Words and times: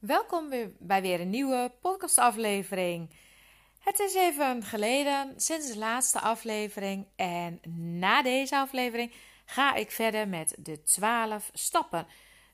Welkom 0.00 0.48
bij 0.78 1.02
weer 1.02 1.20
een 1.20 1.30
nieuwe 1.30 1.72
podcastaflevering. 1.80 3.10
Het 3.78 3.98
is 3.98 4.14
even 4.14 4.62
geleden 4.62 5.32
sinds 5.36 5.72
de 5.72 5.78
laatste 5.78 6.20
aflevering 6.20 7.06
en 7.16 7.60
na 8.00 8.22
deze 8.22 8.56
aflevering 8.56 9.12
ga 9.44 9.74
ik 9.74 9.90
verder 9.90 10.28
met 10.28 10.54
de 10.58 10.82
12 10.82 11.50
stappen. 11.52 12.06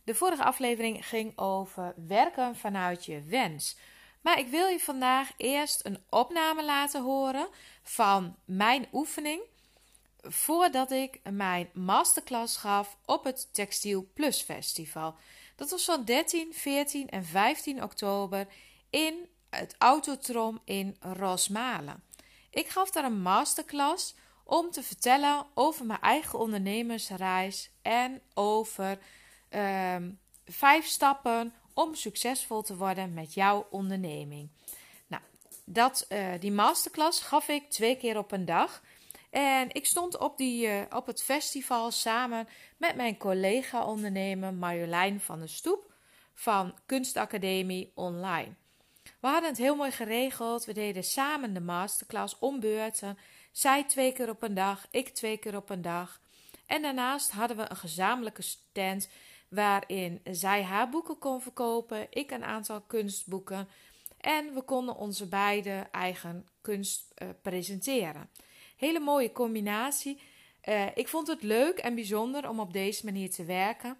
De 0.04 0.14
vorige 0.14 0.45
aflevering 0.45 1.06
ging 1.06 1.38
over 1.38 1.95
werken 2.06 2.56
vanuit 2.56 3.04
je 3.04 3.22
wens. 3.22 3.76
Maar 4.21 4.38
ik 4.38 4.49
wil 4.49 4.67
je 4.67 4.81
vandaag 4.81 5.31
eerst 5.37 5.85
een 5.85 6.03
opname 6.10 6.65
laten 6.65 7.03
horen 7.03 7.49
van 7.83 8.37
mijn 8.44 8.88
oefening 8.92 9.40
voordat 10.21 10.90
ik 10.90 11.21
mijn 11.31 11.71
masterclass 11.72 12.56
gaf 12.56 12.97
op 13.04 13.24
het 13.24 13.49
Textiel 13.54 14.08
Plus 14.15 14.42
Festival. 14.42 15.15
Dat 15.56 15.70
was 15.70 15.84
van 15.84 16.04
13, 16.04 16.54
14 16.54 17.09
en 17.09 17.24
15 17.24 17.82
oktober 17.82 18.47
in 18.91 19.28
het 19.51 19.74
Autotrom 19.78 20.60
in 20.64 20.97
Rosmalen. 21.01 22.02
Ik 22.51 22.69
gaf 22.69 22.91
daar 22.91 23.05
een 23.05 23.23
masterclass 23.23 24.14
om 24.45 24.70
te 24.70 24.83
vertellen 24.83 25.47
over 25.55 25.87
mijn 25.87 26.00
eigen 26.00 26.38
ondernemersreis 26.38 27.70
en 27.83 28.20
over 28.34 28.98
ehm, 29.48 30.11
vijf 30.45 30.87
stappen 30.87 31.55
om 31.75 31.95
succesvol 31.95 32.62
te 32.62 32.77
worden 32.77 33.14
met 33.14 33.34
jouw 33.34 33.66
onderneming. 33.70 34.48
Nou, 35.06 35.23
dat, 35.64 36.06
uh, 36.09 36.28
die 36.41 36.52
masterclass 36.52 37.20
gaf 37.20 37.48
ik 37.48 37.70
twee 37.70 37.97
keer 37.97 38.19
op 38.19 38.33
een 38.33 38.45
dag. 38.45 38.83
En 39.37 39.69
ik 39.73 39.87
stond 39.87 40.19
op, 40.19 40.37
die, 40.37 40.67
uh, 40.67 40.81
op 40.91 41.07
het 41.07 41.23
festival 41.23 41.91
samen 41.91 42.49
met 42.77 42.97
mijn 42.97 43.17
collega-ondernemer 43.17 44.55
Marjolein 44.55 45.21
van 45.21 45.39
der 45.39 45.49
Stoep 45.49 45.93
van 46.35 46.75
Kunstacademie 46.87 47.93
Online. 47.95 48.55
We 49.21 49.29
hadden 49.29 49.49
het 49.51 49.59
heel 49.59 49.77
mooi 49.77 49.91
geregeld. 49.91 50.65
We 50.65 50.73
deden 50.73 51.05
samen 51.05 51.55
de 51.55 51.61
masterclass 51.61 52.39
om 52.39 52.61
beurten. 52.61 53.19
Zij 53.53 53.84
twee 53.84 54.12
keer 54.12 54.28
op 54.28 54.43
een 54.43 54.55
dag, 54.55 54.87
ik 54.91 55.09
twee 55.09 55.37
keer 55.37 55.56
op 55.56 55.71
een 55.71 55.83
dag. 55.83 56.21
En 56.67 56.83
daarnaast 56.83 57.31
hadden 57.31 57.56
we 57.56 57.71
een 57.71 57.77
gezamenlijke 57.77 58.43
stand 58.43 59.09
waarin 59.48 60.21
zij 60.25 60.62
haar 60.62 60.89
boeken 60.89 61.19
kon 61.19 61.43
verkopen, 61.43 62.06
ik 62.11 62.31
een 62.31 62.45
aantal 62.45 62.81
kunstboeken. 62.81 63.69
En 64.21 64.55
we 64.55 64.62
konden 64.62 64.97
onze 64.97 65.28
beide 65.28 65.87
eigen 65.91 66.48
kunst 66.61 67.15
uh, 67.23 67.28
presenteren. 67.43 68.28
Hele 68.77 69.00
mooie 69.00 69.32
combinatie. 69.32 70.20
Uh, 70.64 70.86
ik 70.94 71.08
vond 71.08 71.27
het 71.27 71.42
leuk 71.42 71.78
en 71.78 71.94
bijzonder 71.94 72.48
om 72.48 72.60
op 72.60 72.72
deze 72.72 73.05
manier 73.05 73.30
te 73.30 73.44
werken. 73.44 73.96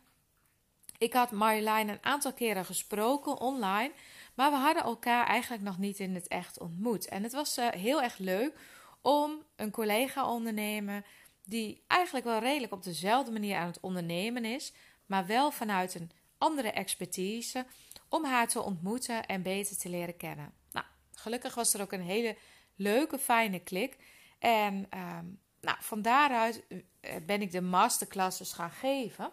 Ik 0.99 1.13
had 1.13 1.31
Marjolein 1.31 1.89
een 1.89 2.05
aantal 2.05 2.33
keren 2.33 2.65
gesproken 2.65 3.41
online, 3.41 3.93
maar 4.35 4.51
we 4.51 4.57
hadden 4.57 4.83
elkaar 4.83 5.27
eigenlijk 5.27 5.63
nog 5.63 5.79
niet 5.79 5.99
in 5.99 6.15
het 6.15 6.29
echt 6.29 6.59
ontmoet. 6.59 7.09
En 7.09 7.23
het 7.23 7.33
was 7.33 7.59
uh, 7.59 7.69
heel 7.69 8.03
erg 8.03 8.19
leuk 8.19 8.53
om 9.01 9.43
een 9.57 9.71
collega-ondernemer 9.71 11.05
die 11.45 11.83
eigenlijk 11.87 12.25
wel 12.25 12.39
redelijk 12.39 12.73
op 12.73 12.83
dezelfde 12.83 13.33
manier 13.33 13.57
aan 13.57 13.67
het 13.67 13.81
ondernemen 13.81 14.45
is, 14.45 14.73
maar 15.07 15.27
wel 15.27 15.51
vanuit 15.51 15.95
een 15.95 16.11
andere 16.39 16.71
expertise, 16.71 17.67
om 18.09 18.25
haar 18.25 18.49
te 18.49 18.63
ontmoeten 18.63 19.27
en 19.27 19.43
beter 19.43 19.79
te 19.79 19.89
leren 19.89 20.17
kennen. 20.17 20.53
Nou, 20.73 20.87
gelukkig 21.15 21.55
was 21.55 21.75
er 21.75 21.81
ook 21.81 21.93
een 21.93 22.03
hele 22.03 22.37
leuke, 22.77 23.19
fijne 23.19 23.59
klik. 23.59 23.97
En 24.47 24.75
um, 24.75 25.41
nou, 25.61 25.77
van 25.81 26.03
daaruit 26.03 26.63
eh, 27.01 27.17
ben 27.27 27.43
ik 27.43 27.53
de 27.53 27.61
masterclasses 27.61 28.53
gaan 28.53 28.71
geven. 28.71 29.31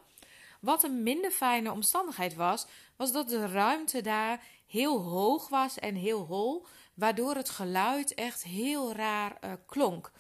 Wat 0.61 0.83
een 0.83 1.03
minder 1.03 1.31
fijne 1.31 1.71
omstandigheid 1.71 2.35
was, 2.35 2.65
was 2.95 3.11
dat 3.11 3.29
de 3.29 3.47
ruimte 3.47 4.01
daar 4.01 4.43
heel 4.67 5.01
hoog 5.01 5.49
was 5.49 5.79
en 5.79 5.95
heel 5.95 6.25
hol, 6.25 6.65
waardoor 6.93 7.35
het 7.35 7.49
geluid 7.49 8.13
echt 8.13 8.43
heel 8.43 8.93
raar 8.93 9.37
uh, 9.43 9.51
klonk. 9.65 10.11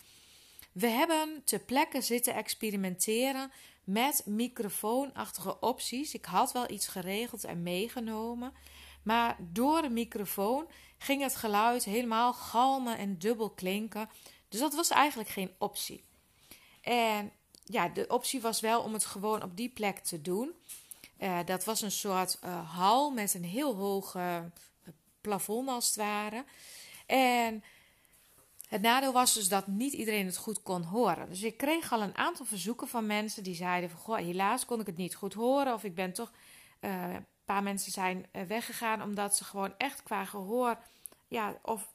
We 0.71 0.87
hebben 0.87 1.41
ter 1.43 1.59
plekke 1.59 2.01
zitten 2.01 2.33
experimenteren 2.33 3.51
met 3.83 4.21
microfoonachtige 4.25 5.59
opties. 5.59 6.13
Ik 6.13 6.25
had 6.25 6.51
wel 6.51 6.69
iets 6.69 6.87
geregeld 6.87 7.43
en 7.43 7.63
meegenomen, 7.63 8.53
maar 9.03 9.37
door 9.39 9.81
de 9.81 9.89
microfoon 9.89 10.67
ging 10.97 11.21
het 11.21 11.35
geluid 11.35 11.83
helemaal 11.83 12.33
galmen 12.33 12.97
en 12.97 13.17
dubbel 13.17 13.49
klinken. 13.49 14.09
Dus 14.53 14.61
dat 14.61 14.73
was 14.73 14.89
eigenlijk 14.89 15.29
geen 15.29 15.51
optie. 15.57 16.03
En 16.81 17.31
ja, 17.63 17.87
de 17.89 18.07
optie 18.07 18.41
was 18.41 18.59
wel 18.59 18.81
om 18.81 18.93
het 18.93 19.05
gewoon 19.05 19.43
op 19.43 19.57
die 19.57 19.69
plek 19.69 19.99
te 19.99 20.21
doen. 20.21 20.51
Uh, 21.19 21.39
dat 21.45 21.63
was 21.63 21.81
een 21.81 21.91
soort 21.91 22.39
uh, 22.43 22.75
hal 22.75 23.11
met 23.11 23.33
een 23.33 23.43
heel 23.43 23.75
hoog 23.75 24.15
uh, 24.15 24.37
plafond 25.21 25.69
als 25.69 25.85
het 25.85 25.95
ware. 25.95 26.45
En 27.05 27.63
het 28.67 28.81
nadeel 28.81 29.11
was 29.11 29.33
dus 29.33 29.47
dat 29.47 29.67
niet 29.67 29.93
iedereen 29.93 30.25
het 30.25 30.37
goed 30.37 30.63
kon 30.63 30.83
horen. 30.83 31.29
Dus 31.29 31.43
ik 31.43 31.57
kreeg 31.57 31.91
al 31.91 32.01
een 32.01 32.17
aantal 32.17 32.45
verzoeken 32.45 32.87
van 32.87 33.05
mensen 33.05 33.43
die 33.43 33.55
zeiden 33.55 33.89
van... 33.89 33.99
Goh, 33.99 34.17
helaas 34.17 34.65
kon 34.65 34.79
ik 34.79 34.85
het 34.85 34.97
niet 34.97 35.15
goed 35.15 35.33
horen. 35.33 35.73
Of 35.73 35.83
ik 35.83 35.95
ben 35.95 36.13
toch... 36.13 36.31
een 36.79 37.25
paar 37.45 37.63
mensen 37.63 37.91
zijn 37.91 38.25
weggegaan 38.47 39.01
omdat 39.01 39.35
ze 39.35 39.43
gewoon 39.43 39.73
echt 39.77 40.03
qua 40.03 40.25
gehoor... 40.25 40.77
Ja, 41.27 41.59
of 41.61 41.92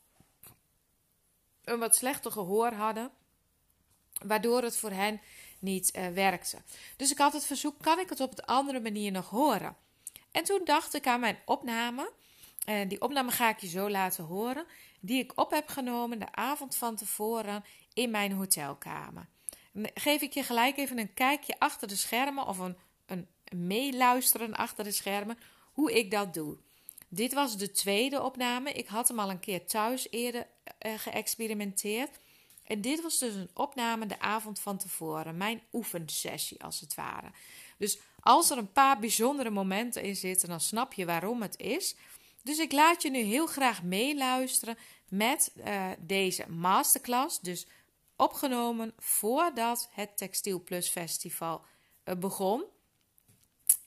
een 1.68 1.78
wat 1.78 1.96
slechter 1.96 2.32
gehoor 2.32 2.72
hadden, 2.72 3.10
waardoor 4.24 4.62
het 4.62 4.76
voor 4.76 4.90
hen 4.90 5.20
niet 5.58 5.96
uh, 5.96 6.08
werkte. 6.08 6.58
Dus 6.96 7.10
ik 7.10 7.18
had 7.18 7.32
het 7.32 7.44
verzoek: 7.44 7.74
kan 7.80 7.98
ik 7.98 8.08
het 8.08 8.20
op 8.20 8.38
een 8.38 8.44
andere 8.44 8.80
manier 8.80 9.12
nog 9.12 9.30
horen? 9.30 9.76
En 10.30 10.44
toen 10.44 10.60
dacht 10.64 10.94
ik 10.94 11.06
aan 11.06 11.20
mijn 11.20 11.38
opname. 11.44 12.12
En 12.64 12.88
die 12.88 13.00
opname 13.00 13.30
ga 13.30 13.48
ik 13.48 13.58
je 13.58 13.68
zo 13.68 13.90
laten 13.90 14.24
horen, 14.24 14.66
die 15.00 15.22
ik 15.22 15.32
op 15.34 15.50
heb 15.50 15.68
genomen 15.68 16.18
de 16.18 16.32
avond 16.32 16.76
van 16.76 16.96
tevoren 16.96 17.64
in 17.94 18.10
mijn 18.10 18.32
hotelkamer. 18.32 19.26
Geef 19.94 20.20
ik 20.20 20.32
je 20.32 20.42
gelijk 20.42 20.76
even 20.76 20.98
een 20.98 21.14
kijkje 21.14 21.58
achter 21.58 21.88
de 21.88 21.96
schermen 21.96 22.46
of 22.46 22.58
een, 22.58 22.76
een 23.06 23.28
meeluisteren 23.50 24.54
achter 24.54 24.84
de 24.84 24.92
schermen 24.92 25.38
hoe 25.72 25.92
ik 25.92 26.10
dat 26.10 26.34
doe. 26.34 26.56
Dit 27.08 27.32
was 27.32 27.56
de 27.56 27.70
tweede 27.70 28.22
opname. 28.22 28.72
Ik 28.72 28.86
had 28.86 29.08
hem 29.08 29.18
al 29.18 29.30
een 29.30 29.40
keer 29.40 29.66
thuis 29.66 30.06
eerder 30.10 30.46
uh, 30.86 30.92
geëxperimenteerd. 30.96 32.20
En 32.64 32.80
dit 32.80 33.02
was 33.02 33.18
dus 33.18 33.34
een 33.34 33.50
opname 33.54 34.06
de 34.06 34.20
avond 34.20 34.60
van 34.60 34.76
tevoren. 34.78 35.36
Mijn 35.36 35.62
oefensessie 35.72 36.62
als 36.64 36.80
het 36.80 36.94
ware. 36.94 37.30
Dus 37.78 37.98
als 38.20 38.50
er 38.50 38.58
een 38.58 38.72
paar 38.72 38.98
bijzondere 38.98 39.50
momenten 39.50 40.02
in 40.02 40.16
zitten, 40.16 40.48
dan 40.48 40.60
snap 40.60 40.92
je 40.92 41.04
waarom 41.04 41.42
het 41.42 41.58
is. 41.58 41.96
Dus 42.42 42.58
ik 42.58 42.72
laat 42.72 43.02
je 43.02 43.10
nu 43.10 43.18
heel 43.18 43.46
graag 43.46 43.82
meeluisteren 43.82 44.78
met 45.08 45.52
uh, 45.56 45.90
deze 45.98 46.50
masterclass. 46.50 47.40
Dus 47.40 47.66
opgenomen 48.16 48.92
voordat 48.98 49.88
het 49.92 50.16
Textiel 50.16 50.62
Plus 50.62 50.88
Festival 50.88 51.64
uh, 52.04 52.14
begon. 52.14 52.64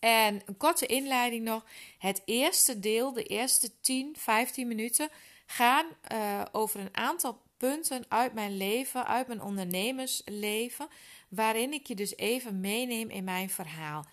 En 0.02 0.42
een 0.46 0.58
korte 0.58 0.86
inleiding 0.86 1.44
nog. 1.44 1.66
Het 1.98 2.22
eerste 2.26 2.80
deel, 2.80 3.14
de 3.14 3.24
eerste 3.24 3.80
10, 3.80 4.16
15 4.18 4.68
minuten, 4.68 5.10
gaan 5.46 5.86
uh, 6.12 6.42
over 6.52 6.80
een 6.80 6.98
aantal 6.98 7.42
punten 7.58 8.06
uit 8.08 8.34
mijn 8.34 8.58
leven, 8.58 9.08
uit 9.08 9.28
mijn 9.28 9.42
ondernemersleven, 9.42 10.88
waarin 11.30 11.74
ik 11.74 11.88
je 11.88 11.96
dus 11.96 12.16
even 12.16 12.60
meeneem 12.60 13.10
in 13.10 13.24
mijn 13.24 13.50
verhaal. 13.50 14.06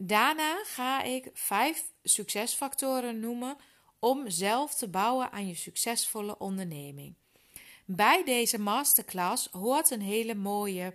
Daarna 0.00 0.62
ga 0.64 1.02
ik 1.02 1.30
vijf 1.34 1.84
succesfactoren 2.02 3.20
noemen 3.20 3.56
om 3.98 4.30
zelf 4.30 4.74
te 4.74 4.88
bouwen 4.88 5.32
aan 5.32 5.48
je 5.48 5.54
succesvolle 5.54 6.38
onderneming. 6.38 7.14
Bij 7.84 8.24
deze 8.24 8.58
masterclass 8.58 9.48
hoort 9.52 9.90
een 9.90 10.02
hele 10.02 10.34
mooie 10.34 10.94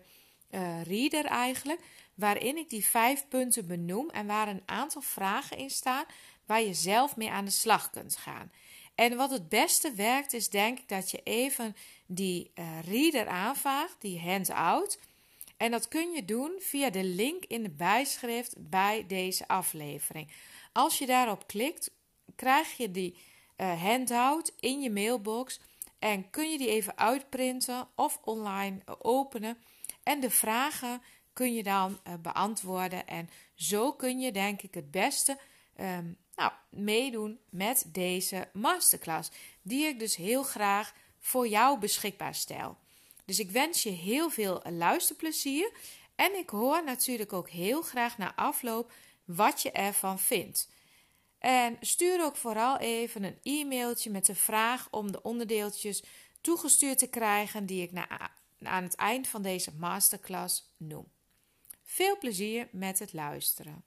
uh, 0.51 0.83
reader 0.83 1.25
eigenlijk, 1.25 1.81
waarin 2.15 2.57
ik 2.57 2.69
die 2.69 2.85
vijf 2.85 3.27
punten 3.27 3.67
benoem 3.67 4.09
en 4.09 4.25
waar 4.25 4.47
een 4.47 4.63
aantal 4.65 5.01
vragen 5.01 5.57
in 5.57 5.69
staan 5.69 6.05
waar 6.45 6.61
je 6.61 6.73
zelf 6.73 7.15
mee 7.15 7.29
aan 7.29 7.45
de 7.45 7.51
slag 7.51 7.89
kunt 7.89 8.17
gaan. 8.17 8.51
En 8.95 9.15
wat 9.17 9.31
het 9.31 9.49
beste 9.49 9.93
werkt, 9.93 10.33
is 10.33 10.49
denk 10.49 10.79
ik 10.79 10.87
dat 10.87 11.11
je 11.11 11.21
even 11.23 11.75
die 12.05 12.51
uh, 12.55 12.79
reader 12.83 13.27
aanvaagt, 13.27 13.95
die 13.99 14.19
handout. 14.19 14.99
En 15.57 15.71
dat 15.71 15.87
kun 15.87 16.11
je 16.11 16.25
doen 16.25 16.51
via 16.59 16.89
de 16.89 17.03
link 17.03 17.45
in 17.45 17.63
de 17.63 17.69
bijschrift 17.69 18.55
bij 18.57 19.05
deze 19.07 19.47
aflevering. 19.47 20.31
Als 20.71 20.97
je 20.97 21.05
daarop 21.05 21.47
klikt, 21.47 21.91
krijg 22.35 22.77
je 22.77 22.91
die 22.91 23.17
uh, 23.57 23.81
handout 23.81 24.53
in 24.59 24.81
je 24.81 24.89
mailbox 24.89 25.59
en 25.99 26.29
kun 26.29 26.51
je 26.51 26.57
die 26.57 26.69
even 26.69 26.97
uitprinten 26.97 27.87
of 27.95 28.19
online 28.23 28.81
openen. 29.01 29.57
En 30.03 30.19
de 30.19 30.29
vragen 30.29 31.01
kun 31.33 31.53
je 31.53 31.63
dan 31.63 31.99
uh, 32.07 32.13
beantwoorden. 32.21 33.07
En 33.07 33.29
zo 33.55 33.93
kun 33.93 34.19
je, 34.19 34.31
denk 34.31 34.61
ik, 34.61 34.73
het 34.73 34.91
beste 34.91 35.37
um, 35.79 36.17
nou, 36.35 36.51
meedoen 36.69 37.39
met 37.49 37.85
deze 37.87 38.47
masterclass. 38.53 39.31
Die 39.61 39.85
ik 39.85 39.99
dus 39.99 40.15
heel 40.15 40.43
graag 40.43 40.93
voor 41.19 41.47
jou 41.47 41.79
beschikbaar 41.79 42.35
stel. 42.35 42.77
Dus 43.25 43.39
ik 43.39 43.51
wens 43.51 43.83
je 43.83 43.89
heel 43.89 44.29
veel 44.29 44.61
luisterplezier. 44.69 45.71
En 46.15 46.37
ik 46.37 46.49
hoor 46.49 46.83
natuurlijk 46.83 47.33
ook 47.33 47.49
heel 47.49 47.81
graag 47.81 48.17
na 48.17 48.35
afloop 48.35 48.91
wat 49.25 49.61
je 49.61 49.71
ervan 49.71 50.19
vindt. 50.19 50.69
En 51.39 51.77
stuur 51.79 52.23
ook 52.23 52.35
vooral 52.35 52.77
even 52.77 53.23
een 53.23 53.39
e-mailtje 53.43 54.09
met 54.09 54.25
de 54.25 54.35
vraag 54.35 54.87
om 54.91 55.11
de 55.11 55.21
onderdeeltjes 55.21 56.03
toegestuurd 56.41 56.97
te 56.97 57.07
krijgen 57.07 57.65
die 57.65 57.81
ik 57.81 57.91
na, 57.91 58.31
aan 58.61 58.83
het 58.83 58.95
eind 58.95 59.27
van 59.27 59.41
deze 59.41 59.71
masterclass 59.77 60.73
noem. 60.77 61.07
Veel 61.93 62.17
plezier 62.17 62.67
met 62.71 62.99
het 62.99 63.13
luisteren. 63.13 63.83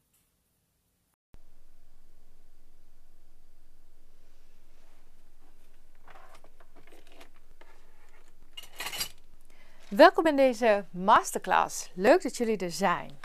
Welkom 9.89 10.27
in 10.27 10.37
deze 10.37 10.85
masterclass. 10.91 11.91
Leuk 11.95 12.23
dat 12.23 12.37
jullie 12.37 12.57
er 12.57 12.71
zijn. 12.71 13.19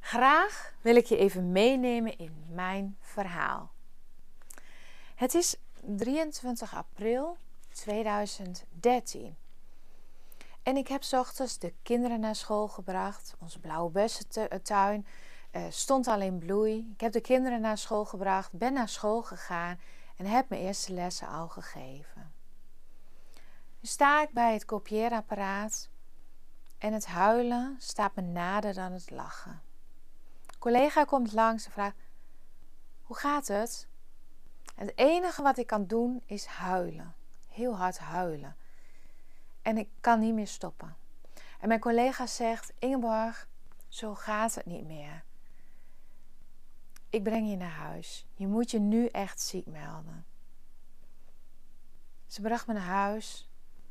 Graag 0.00 0.74
wil 0.82 0.96
ik 0.96 1.06
je 1.06 1.16
even 1.16 1.52
meenemen 1.52 2.18
in 2.18 2.44
mijn 2.48 2.96
verhaal. 3.00 3.72
Het 5.14 5.34
is 5.34 5.56
23 5.80 6.74
april 6.74 7.36
2013. 7.72 9.36
En 10.66 10.76
ik 10.76 10.88
heb 10.88 11.02
ochtends 11.10 11.58
de 11.58 11.74
kinderen 11.82 12.20
naar 12.20 12.34
school 12.34 12.68
gebracht. 12.68 13.34
Onze 13.38 13.60
blauwe 13.60 13.90
bessentuin 13.90 15.06
uh, 15.52 15.62
stond 15.70 16.06
al 16.06 16.20
in 16.20 16.38
bloei. 16.38 16.90
Ik 16.92 17.00
heb 17.00 17.12
de 17.12 17.20
kinderen 17.20 17.60
naar 17.60 17.78
school 17.78 18.04
gebracht, 18.04 18.52
ben 18.52 18.72
naar 18.72 18.88
school 18.88 19.22
gegaan 19.22 19.80
en 20.16 20.26
heb 20.26 20.48
mijn 20.48 20.60
eerste 20.60 20.92
lessen 20.92 21.28
al 21.28 21.48
gegeven. 21.48 22.32
Nu 23.80 23.88
sta 23.88 24.22
ik 24.22 24.30
bij 24.30 24.52
het 24.52 24.64
kopieerapparaat 24.64 25.88
en 26.78 26.92
het 26.92 27.06
huilen 27.06 27.76
staat 27.78 28.14
me 28.14 28.22
nader 28.22 28.74
dan 28.74 28.92
het 28.92 29.10
lachen. 29.10 29.62
Een 30.46 30.58
collega 30.58 31.04
komt 31.04 31.32
langs 31.32 31.66
en 31.66 31.72
vraagt: 31.72 31.96
Hoe 33.02 33.16
gaat 33.16 33.46
het? 33.46 33.88
Het 34.74 34.92
enige 34.98 35.42
wat 35.42 35.58
ik 35.58 35.66
kan 35.66 35.86
doen 35.86 36.22
is 36.24 36.46
huilen. 36.46 37.14
Heel 37.48 37.76
hard 37.76 37.98
huilen. 37.98 38.56
En 39.66 39.78
ik 39.78 39.88
kan 40.00 40.20
niet 40.20 40.34
meer 40.34 40.46
stoppen. 40.46 40.96
En 41.60 41.68
mijn 41.68 41.80
collega 41.80 42.26
zegt: 42.26 42.72
Ingeborg, 42.78 43.48
zo 43.88 44.14
gaat 44.14 44.54
het 44.54 44.66
niet 44.66 44.86
meer. 44.86 45.24
Ik 47.10 47.22
breng 47.22 47.50
je 47.50 47.56
naar 47.56 47.70
huis. 47.70 48.26
Je 48.34 48.46
moet 48.46 48.70
je 48.70 48.78
nu 48.78 49.06
echt 49.06 49.40
ziek 49.40 49.66
melden. 49.66 50.24
Ze 52.26 52.40
bracht 52.40 52.66
me 52.66 52.72
naar 52.72 52.82
huis, 52.82 53.50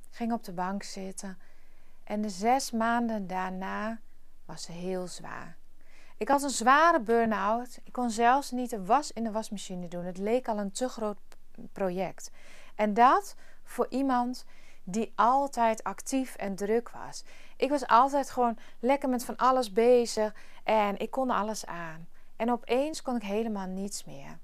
ging 0.10 0.33
op 0.33 0.44
de 0.44 0.51
bank 0.51 0.83
zitten 0.83 1.38
en 2.04 2.21
de 2.21 2.30
zes 2.30 2.71
maanden 2.71 3.28
daarna 3.28 4.00
was 4.45 4.63
ze 4.63 4.71
heel 4.71 5.07
zwaar. 5.07 5.57
Ik 6.18 6.28
had 6.28 6.44
een 6.44 6.50
zware 6.50 7.01
burn-out. 7.01 7.80
Ik 7.83 7.92
kon 7.92 8.10
zelfs 8.10 8.51
niet 8.51 8.69
de 8.69 8.86
was 8.86 9.12
in 9.12 9.24
de 9.24 9.31
wasmachine 9.31 9.88
doen. 9.88 10.06
Het 10.06 10.18
leek 10.18 10.48
al 10.48 10.60
een 10.60 10.71
te 10.71 10.89
groot 10.89 11.18
project. 11.71 12.31
En 12.75 12.94
dat 12.94 13.36
voor 13.63 13.88
iemand 13.89 14.45
die 14.86 15.12
altijd 15.16 15.84
actief 15.84 16.36
en 16.36 16.56
druk 16.56 16.90
was. 16.90 17.24
Ik 17.58 17.70
was 17.70 17.88
altijd 17.88 18.30
gewoon 18.30 18.58
lekker 18.80 19.10
met 19.10 19.26
van 19.26 19.36
alles 19.36 19.72
bezig 19.72 20.36
en 20.64 21.00
ik 21.00 21.12
kon 21.12 21.30
alles 21.30 21.66
aan. 21.66 22.08
En 22.36 22.52
opeens 22.52 23.02
kon 23.02 23.16
ik 23.16 23.24
helemaal 23.24 23.68
niets 23.68 24.04
meer. 24.04 24.38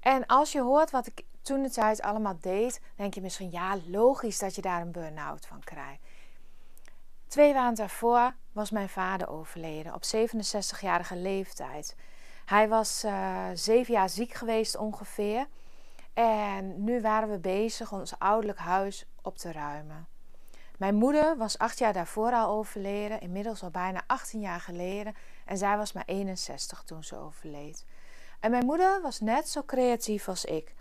En 0.00 0.26
als 0.26 0.52
je 0.52 0.60
hoort 0.60 0.90
wat 0.90 1.06
ik 1.06 1.24
toen 1.42 1.62
de 1.62 1.70
tijd 1.70 2.02
allemaal 2.02 2.36
deed, 2.40 2.80
denk 2.96 3.14
je 3.14 3.20
misschien 3.20 3.50
ja, 3.50 3.78
logisch 3.86 4.38
dat 4.38 4.54
je 4.54 4.62
daar 4.62 4.80
een 4.80 4.92
burn-out 4.92 5.46
van 5.46 5.60
krijgt. 5.64 6.00
Twee 7.26 7.54
maanden 7.54 7.74
daarvoor 7.74 8.34
was 8.52 8.70
mijn 8.70 8.88
vader 8.88 9.28
overleden 9.28 9.94
op 9.94 10.02
67-jarige 10.16 11.16
leeftijd. 11.16 11.96
Hij 12.44 12.68
was 12.68 13.04
uh, 13.04 13.46
zeven 13.54 13.94
jaar 13.94 14.08
ziek 14.08 14.32
geweest 14.32 14.76
ongeveer. 14.76 15.46
En 16.14 16.84
nu 16.84 17.00
waren 17.00 17.30
we 17.30 17.38
bezig 17.38 17.92
ons 17.92 18.18
ouderlijk 18.18 18.58
huis 18.58 19.06
op 19.22 19.38
te 19.38 19.52
ruimen. 19.52 20.06
Mijn 20.78 20.94
moeder 20.94 21.36
was 21.36 21.58
acht 21.58 21.78
jaar 21.78 21.92
daarvoor 21.92 22.32
al 22.32 22.48
overleden, 22.48 23.20
inmiddels 23.20 23.62
al 23.62 23.70
bijna 23.70 24.02
18 24.06 24.40
jaar 24.40 24.60
geleden. 24.60 25.14
En 25.44 25.58
zij 25.58 25.76
was 25.76 25.92
maar 25.92 26.04
61 26.06 26.82
toen 26.82 27.04
ze 27.04 27.16
overleed. 27.16 27.86
En 28.40 28.50
mijn 28.50 28.64
moeder 28.64 29.00
was 29.02 29.20
net 29.20 29.48
zo 29.48 29.62
creatief 29.66 30.28
als 30.28 30.44
ik. 30.44 30.74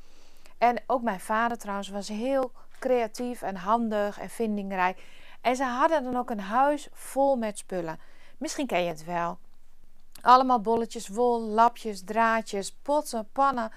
En 0.58 0.84
ook 0.88 1.02
mijn 1.02 1.20
vader 1.20 1.58
trouwens 1.58 1.90
was 1.90 2.08
heel 2.08 2.52
creatief 2.80 3.42
en 3.42 3.56
handig 3.56 4.20
en 4.20 4.30
vindingrijk. 4.30 5.04
En 5.42 5.56
ze 5.56 5.64
hadden 5.64 6.04
dan 6.04 6.18
ook 6.18 6.30
een 6.30 6.40
huis 6.40 6.88
vol 6.92 7.36
met 7.36 7.58
spullen. 7.58 8.00
Misschien 8.38 8.68
ken 8.68 8.82
je 8.82 8.90
het 8.90 9.06
wel. 9.06 9.38
Allemaal 10.22 10.62
bolletjes 10.62 11.08
wol, 11.08 11.42
lapjes, 11.42 12.04
draadjes, 12.04 12.76
potten, 12.82 13.30
pannen. 13.32 13.72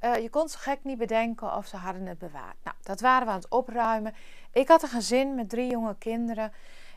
Uh, 0.00 0.16
je 0.16 0.30
kon 0.30 0.48
zo 0.48 0.58
gek 0.60 0.78
niet 0.82 0.98
bedenken 0.98 1.56
of 1.56 1.66
ze 1.66 1.76
hadden 1.76 2.06
het 2.06 2.18
bewaard. 2.18 2.56
Nou, 2.64 2.76
dat 2.82 3.00
waren 3.00 3.26
we 3.26 3.32
aan 3.32 3.38
het 3.38 3.50
opruimen. 3.50 4.14
Ik 4.52 4.68
had 4.68 4.82
een 4.82 4.88
gezin 4.88 5.34
met 5.34 5.48
drie 5.48 5.70
jonge 5.70 5.96
kinderen. 5.98 6.52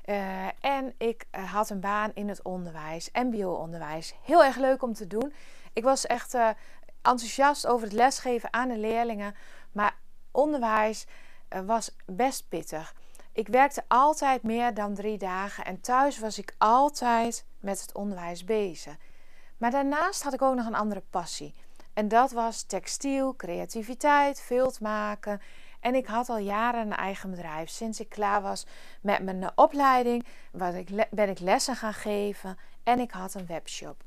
Uh, 0.06 0.46
en 0.60 0.94
ik 0.98 1.26
uh, 1.32 1.54
had 1.54 1.70
een 1.70 1.80
baan 1.80 2.12
in 2.14 2.30
het 2.30 2.42
onderwijs, 2.42 3.10
MBO-onderwijs. 3.14 4.16
Heel 4.22 4.44
erg 4.44 4.58
leuk 4.58 4.84
om 4.84 4.94
te 4.94 5.08
doen. 5.08 5.34
Ik 5.74 5.84
was 5.84 6.06
echt 6.06 6.34
enthousiast 7.02 7.68
over 7.68 7.88
het 7.88 7.96
lesgeven 7.96 8.54
aan 8.54 8.68
de 8.68 8.78
leerlingen. 8.78 9.36
Maar 9.72 9.96
onderwijs 10.32 11.06
was 11.66 11.96
best 12.06 12.50
pittig. 12.50 12.94
Ik 13.32 13.48
werkte 13.48 13.84
altijd 13.88 14.44
meer 14.44 14.74
dan 14.74 14.94
drie 14.94 15.18
dagen 15.18 15.66
en 15.66 15.82
thuis 15.82 16.20
was 16.20 16.38
ik 16.38 16.56
altijd 16.58 17.46
met 17.60 17.82
het 17.82 17.94
onderwijs 17.94 18.44
bezig. 18.44 18.96
Maar 19.58 19.72
daarnaast 19.72 20.24
had 20.24 20.34
ik 20.34 20.42
ook 20.42 20.56
nog 20.56 20.66
een 20.66 20.76
andere 20.76 21.04
passie. 21.10 21.56
En 21.94 22.08
dat 22.08 22.32
was 22.32 22.64
textiel, 22.64 23.36
creativiteit, 23.36 24.42
vilt 24.42 24.80
maken. 24.80 25.42
En 25.80 25.96
ik 25.96 26.06
had 26.06 26.30
al 26.30 26.38
jaren 26.38 26.82
een 26.82 26.96
eigen 26.96 27.30
bedrijf. 27.30 27.70
Sinds 27.70 28.00
ik 28.00 28.10
klaar 28.10 28.42
was 28.42 28.66
met 29.02 29.24
mijn 29.24 29.52
opleiding 29.56 30.26
ben 31.10 31.30
ik 31.30 31.40
lessen 31.40 31.76
gaan 31.76 31.94
geven 31.94 32.58
en 32.84 33.00
ik 33.00 33.12
had 33.12 33.34
een 33.34 33.46
webshop. 33.46 34.04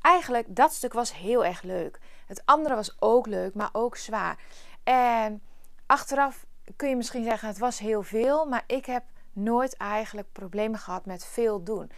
Eigenlijk, 0.00 0.46
dat 0.48 0.72
stuk 0.72 0.92
was 0.92 1.14
heel 1.14 1.44
erg 1.44 1.62
leuk. 1.62 1.98
Het 2.26 2.42
andere 2.44 2.74
was 2.74 2.96
ook 2.98 3.26
leuk, 3.26 3.54
maar 3.54 3.68
ook 3.72 3.96
zwaar. 3.96 4.38
En 4.82 5.42
achteraf 5.86 6.46
kun 6.76 6.88
je 6.88 6.96
misschien 6.96 7.24
zeggen, 7.24 7.48
het 7.48 7.58
was 7.58 7.78
heel 7.78 8.02
veel, 8.02 8.46
maar 8.46 8.64
ik 8.66 8.86
heb 8.86 9.04
nooit 9.32 9.76
eigenlijk 9.76 10.32
problemen 10.32 10.78
gehad 10.78 11.06
met 11.06 11.24
veel 11.24 11.62
doen. 11.62 11.90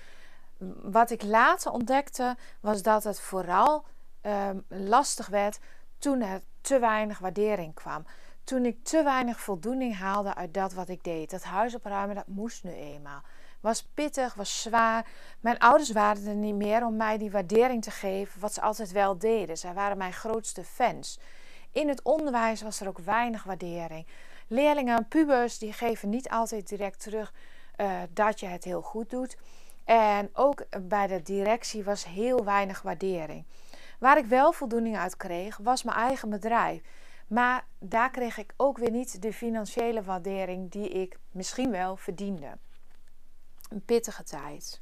Wat 0.82 1.10
ik 1.10 1.22
later 1.22 1.72
ontdekte, 1.72 2.36
was 2.60 2.82
dat 2.82 3.04
het 3.04 3.20
vooral 3.20 3.84
um, 4.22 4.64
lastig 4.68 5.26
werd 5.26 5.58
toen 5.98 6.20
er 6.20 6.42
te 6.60 6.78
weinig 6.78 7.18
waardering 7.18 7.74
kwam. 7.74 8.06
Toen 8.44 8.64
ik 8.64 8.84
te 8.84 9.02
weinig 9.02 9.40
voldoening 9.40 9.96
haalde 9.96 10.34
uit 10.34 10.54
dat 10.54 10.72
wat 10.72 10.88
ik 10.88 11.04
deed. 11.04 11.30
Dat 11.30 11.42
huis 11.42 11.74
opruimen, 11.74 12.14
dat 12.14 12.26
moest 12.26 12.64
nu 12.64 12.70
eenmaal. 12.70 13.22
Was 13.60 13.82
pittig, 13.94 14.34
was 14.34 14.62
zwaar. 14.62 15.06
Mijn 15.40 15.58
ouders 15.58 15.90
waren 15.90 16.26
er 16.26 16.34
niet 16.34 16.54
meer 16.54 16.86
om 16.86 16.96
mij 16.96 17.18
die 17.18 17.30
waardering 17.30 17.82
te 17.82 17.90
geven, 17.90 18.40
wat 18.40 18.54
ze 18.54 18.60
altijd 18.60 18.92
wel 18.92 19.18
deden. 19.18 19.58
Zij 19.58 19.74
waren 19.74 19.98
mijn 19.98 20.12
grootste 20.12 20.64
fans. 20.64 21.18
In 21.70 21.88
het 21.88 22.02
onderwijs 22.02 22.62
was 22.62 22.80
er 22.80 22.88
ook 22.88 22.98
weinig 22.98 23.44
waardering. 23.44 24.06
Leerlingen 24.46 24.96
en 24.96 25.08
pubers 25.08 25.58
die 25.58 25.72
geven 25.72 26.08
niet 26.08 26.28
altijd 26.28 26.68
direct 26.68 27.02
terug 27.02 27.32
uh, 27.76 28.00
dat 28.10 28.40
je 28.40 28.46
het 28.46 28.64
heel 28.64 28.82
goed 28.82 29.10
doet. 29.10 29.36
En 29.84 30.30
ook 30.32 30.64
bij 30.80 31.06
de 31.06 31.22
directie 31.22 31.84
was 31.84 32.04
heel 32.04 32.44
weinig 32.44 32.82
waardering. 32.82 33.44
Waar 34.02 34.18
ik 34.18 34.24
wel 34.24 34.52
voldoening 34.52 34.96
uit 34.96 35.16
kreeg, 35.16 35.56
was 35.56 35.82
mijn 35.82 35.96
eigen 35.96 36.30
bedrijf. 36.30 36.82
Maar 37.26 37.66
daar 37.78 38.10
kreeg 38.10 38.38
ik 38.38 38.54
ook 38.56 38.78
weer 38.78 38.90
niet 38.90 39.22
de 39.22 39.32
financiële 39.32 40.02
waardering 40.02 40.70
die 40.70 40.88
ik 40.88 41.18
misschien 41.30 41.70
wel 41.70 41.96
verdiende. 41.96 42.58
Een 43.70 43.84
pittige 43.84 44.24
tijd. 44.24 44.80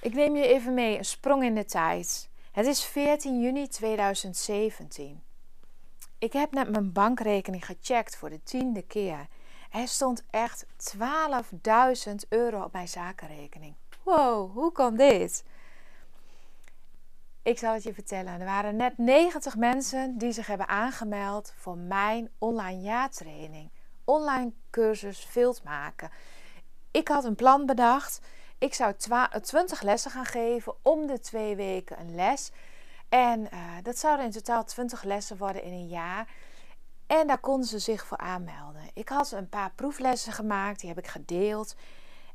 Ik 0.00 0.14
neem 0.14 0.36
je 0.36 0.46
even 0.46 0.74
mee, 0.74 0.98
een 0.98 1.04
sprong 1.04 1.44
in 1.44 1.54
de 1.54 1.64
tijd. 1.64 2.30
Het 2.52 2.66
is 2.66 2.84
14 2.84 3.40
juni 3.40 3.68
2017. 3.68 5.22
Ik 6.18 6.32
heb 6.32 6.52
net 6.52 6.70
mijn 6.70 6.92
bankrekening 6.92 7.64
gecheckt 7.64 8.16
voor 8.16 8.30
de 8.30 8.42
tiende 8.42 8.82
keer. 8.82 9.26
Er 9.70 9.88
stond 9.88 10.24
echt 10.30 10.66
12.000 12.06 12.14
euro 12.28 12.62
op 12.62 12.72
mijn 12.72 12.88
zakenrekening. 12.88 13.74
Wow, 14.02 14.52
hoe 14.52 14.72
kan 14.72 14.96
dit? 14.96 15.44
Ik 17.42 17.58
zal 17.58 17.74
het 17.74 17.82
je 17.82 17.94
vertellen. 17.94 18.40
Er 18.40 18.46
waren 18.46 18.76
net 18.76 18.98
90 18.98 19.56
mensen 19.56 20.18
die 20.18 20.32
zich 20.32 20.46
hebben 20.46 20.68
aangemeld 20.68 21.52
voor 21.56 21.76
mijn 21.76 22.30
online 22.38 22.80
jaartraining. 22.80 23.70
Online 24.04 24.52
cursus 24.70 25.26
Vilt 25.30 25.62
maken. 25.62 26.10
Ik 26.90 27.08
had 27.08 27.24
een 27.24 27.34
plan 27.34 27.66
bedacht. 27.66 28.20
Ik 28.58 28.74
zou 28.74 28.94
20 29.42 29.82
lessen 29.82 30.10
gaan 30.10 30.24
geven 30.24 30.74
om 30.82 31.06
de 31.06 31.20
twee 31.20 31.56
weken 31.56 32.00
een 32.00 32.14
les. 32.14 32.50
En 33.08 33.40
uh, 33.40 33.48
dat 33.82 33.98
zouden 33.98 34.24
in 34.24 34.30
totaal 34.30 34.64
20 34.64 35.02
lessen 35.02 35.36
worden 35.36 35.62
in 35.62 35.72
een 35.72 35.88
jaar. 35.88 36.28
En 37.08 37.26
daar 37.26 37.38
konden 37.38 37.68
ze 37.68 37.78
zich 37.78 38.06
voor 38.06 38.16
aanmelden. 38.16 38.82
Ik 38.94 39.08
had 39.08 39.32
een 39.32 39.48
paar 39.48 39.72
proeflessen 39.74 40.32
gemaakt, 40.32 40.80
die 40.80 40.88
heb 40.88 40.98
ik 40.98 41.06
gedeeld. 41.06 41.74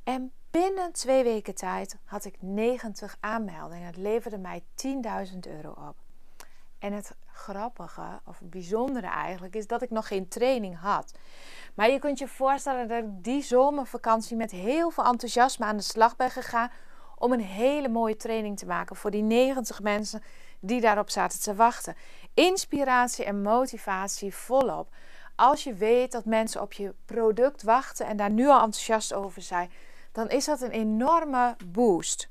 En 0.03 0.31
binnen 0.51 0.91
twee 0.91 1.23
weken 1.23 1.55
tijd 1.55 1.97
had 2.05 2.25
ik 2.25 2.35
90 2.39 3.17
aanmeldingen. 3.19 3.85
Het 3.85 3.97
leverde 3.97 4.37
mij 4.37 4.63
10.000 5.33 5.39
euro 5.39 5.69
op. 5.69 5.95
En 6.79 6.93
het 6.93 7.15
grappige, 7.25 8.21
of 8.25 8.41
bijzondere 8.43 9.07
eigenlijk, 9.07 9.55
is 9.55 9.67
dat 9.67 9.81
ik 9.81 9.89
nog 9.89 10.07
geen 10.07 10.27
training 10.27 10.79
had. 10.79 11.13
Maar 11.73 11.89
je 11.89 11.99
kunt 11.99 12.19
je 12.19 12.27
voorstellen 12.27 12.87
dat 12.87 13.03
ik 13.03 13.23
die 13.23 13.41
zomervakantie 13.41 14.37
met 14.37 14.51
heel 14.51 14.89
veel 14.89 15.05
enthousiasme 15.05 15.65
aan 15.65 15.77
de 15.77 15.83
slag 15.83 16.15
ben 16.15 16.29
gegaan 16.29 16.71
om 17.15 17.31
een 17.31 17.41
hele 17.41 17.89
mooie 17.89 18.15
training 18.15 18.57
te 18.57 18.65
maken 18.65 18.95
voor 18.95 19.11
die 19.11 19.23
90 19.23 19.81
mensen 19.81 20.23
die 20.59 20.81
daarop 20.81 21.09
zaten 21.09 21.41
te 21.41 21.55
wachten. 21.55 21.95
Inspiratie 22.33 23.25
en 23.25 23.41
motivatie 23.41 24.35
volop. 24.35 24.93
Als 25.35 25.63
je 25.63 25.73
weet 25.73 26.11
dat 26.11 26.25
mensen 26.25 26.61
op 26.61 26.73
je 26.73 26.93
product 27.05 27.63
wachten 27.63 28.05
en 28.05 28.17
daar 28.17 28.31
nu 28.31 28.47
al 28.47 28.61
enthousiast 28.61 29.13
over 29.13 29.41
zijn, 29.41 29.71
dan 30.11 30.29
is 30.29 30.45
dat 30.45 30.61
een 30.61 30.71
enorme 30.71 31.55
boost. 31.65 32.29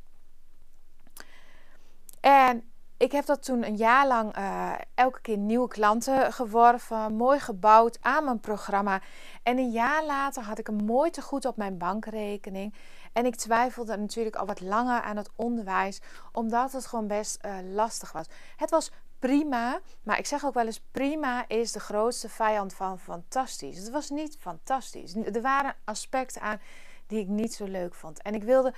En 2.20 2.72
ik 2.96 3.12
heb 3.12 3.26
dat 3.26 3.42
toen 3.42 3.66
een 3.66 3.76
jaar 3.76 4.06
lang 4.06 4.38
uh, 4.38 4.72
elke 4.94 5.20
keer 5.20 5.36
nieuwe 5.36 5.68
klanten 5.68 6.32
geworven, 6.32 7.14
mooi 7.14 7.40
gebouwd 7.40 7.98
aan 8.00 8.24
mijn 8.24 8.40
programma. 8.40 9.00
En 9.42 9.58
een 9.58 9.70
jaar 9.70 10.04
later 10.04 10.42
had 10.42 10.58
ik 10.58 10.68
een 10.68 10.84
mooi 10.84 11.10
te 11.10 11.22
goed 11.22 11.44
op 11.44 11.56
mijn 11.56 11.78
bankrekening. 11.78 12.74
En 13.12 13.26
ik 13.26 13.36
twijfelde 13.36 13.96
natuurlijk 13.96 14.36
al 14.36 14.46
wat 14.46 14.60
langer 14.60 15.00
aan 15.00 15.16
het 15.16 15.30
onderwijs, 15.36 16.00
omdat 16.32 16.72
het 16.72 16.86
gewoon 16.86 17.06
best 17.06 17.44
uh, 17.44 17.54
lastig 17.74 18.12
was. 18.12 18.26
Het 18.56 18.70
was 18.70 18.90
prima, 19.22 19.80
maar 20.02 20.18
ik 20.18 20.26
zeg 20.26 20.44
ook 20.44 20.54
wel 20.54 20.66
eens: 20.66 20.80
prima 20.90 21.48
is 21.48 21.72
de 21.72 21.80
grootste 21.80 22.28
vijand 22.28 22.74
van 22.74 22.98
fantastisch. 22.98 23.78
Het 23.78 23.90
was 23.90 24.10
niet 24.10 24.36
fantastisch. 24.40 25.14
Er 25.14 25.42
waren 25.42 25.74
aspecten 25.84 26.42
aan 26.42 26.60
die 27.06 27.20
ik 27.20 27.28
niet 27.28 27.54
zo 27.54 27.64
leuk 27.64 27.94
vond. 27.94 28.22
En 28.22 28.34
ik 28.34 28.42
wilde 28.42 28.74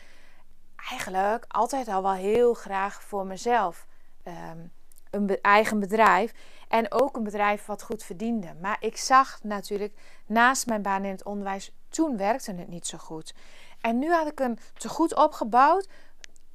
eigenlijk 0.90 1.44
altijd 1.48 1.88
al 1.88 2.02
wel 2.02 2.12
heel 2.12 2.54
graag 2.54 3.02
voor 3.02 3.26
mezelf 3.26 3.86
um, 4.24 4.72
een 5.10 5.38
eigen 5.40 5.80
bedrijf. 5.80 6.32
En 6.68 6.92
ook 6.92 7.16
een 7.16 7.24
bedrijf 7.24 7.66
wat 7.66 7.82
goed 7.82 8.02
verdiende. 8.02 8.54
Maar 8.60 8.76
ik 8.80 8.96
zag 8.96 9.42
natuurlijk 9.42 9.94
naast 10.26 10.66
mijn 10.66 10.82
baan 10.82 11.04
in 11.04 11.10
het 11.10 11.24
onderwijs, 11.24 11.72
toen 11.88 12.16
werkte 12.16 12.54
het 12.54 12.68
niet 12.68 12.86
zo 12.86 12.98
goed. 12.98 13.34
En 13.80 13.98
nu 13.98 14.12
had 14.12 14.26
ik 14.26 14.38
hem 14.38 14.56
te 14.74 14.88
goed 14.88 15.16
opgebouwd 15.16 15.88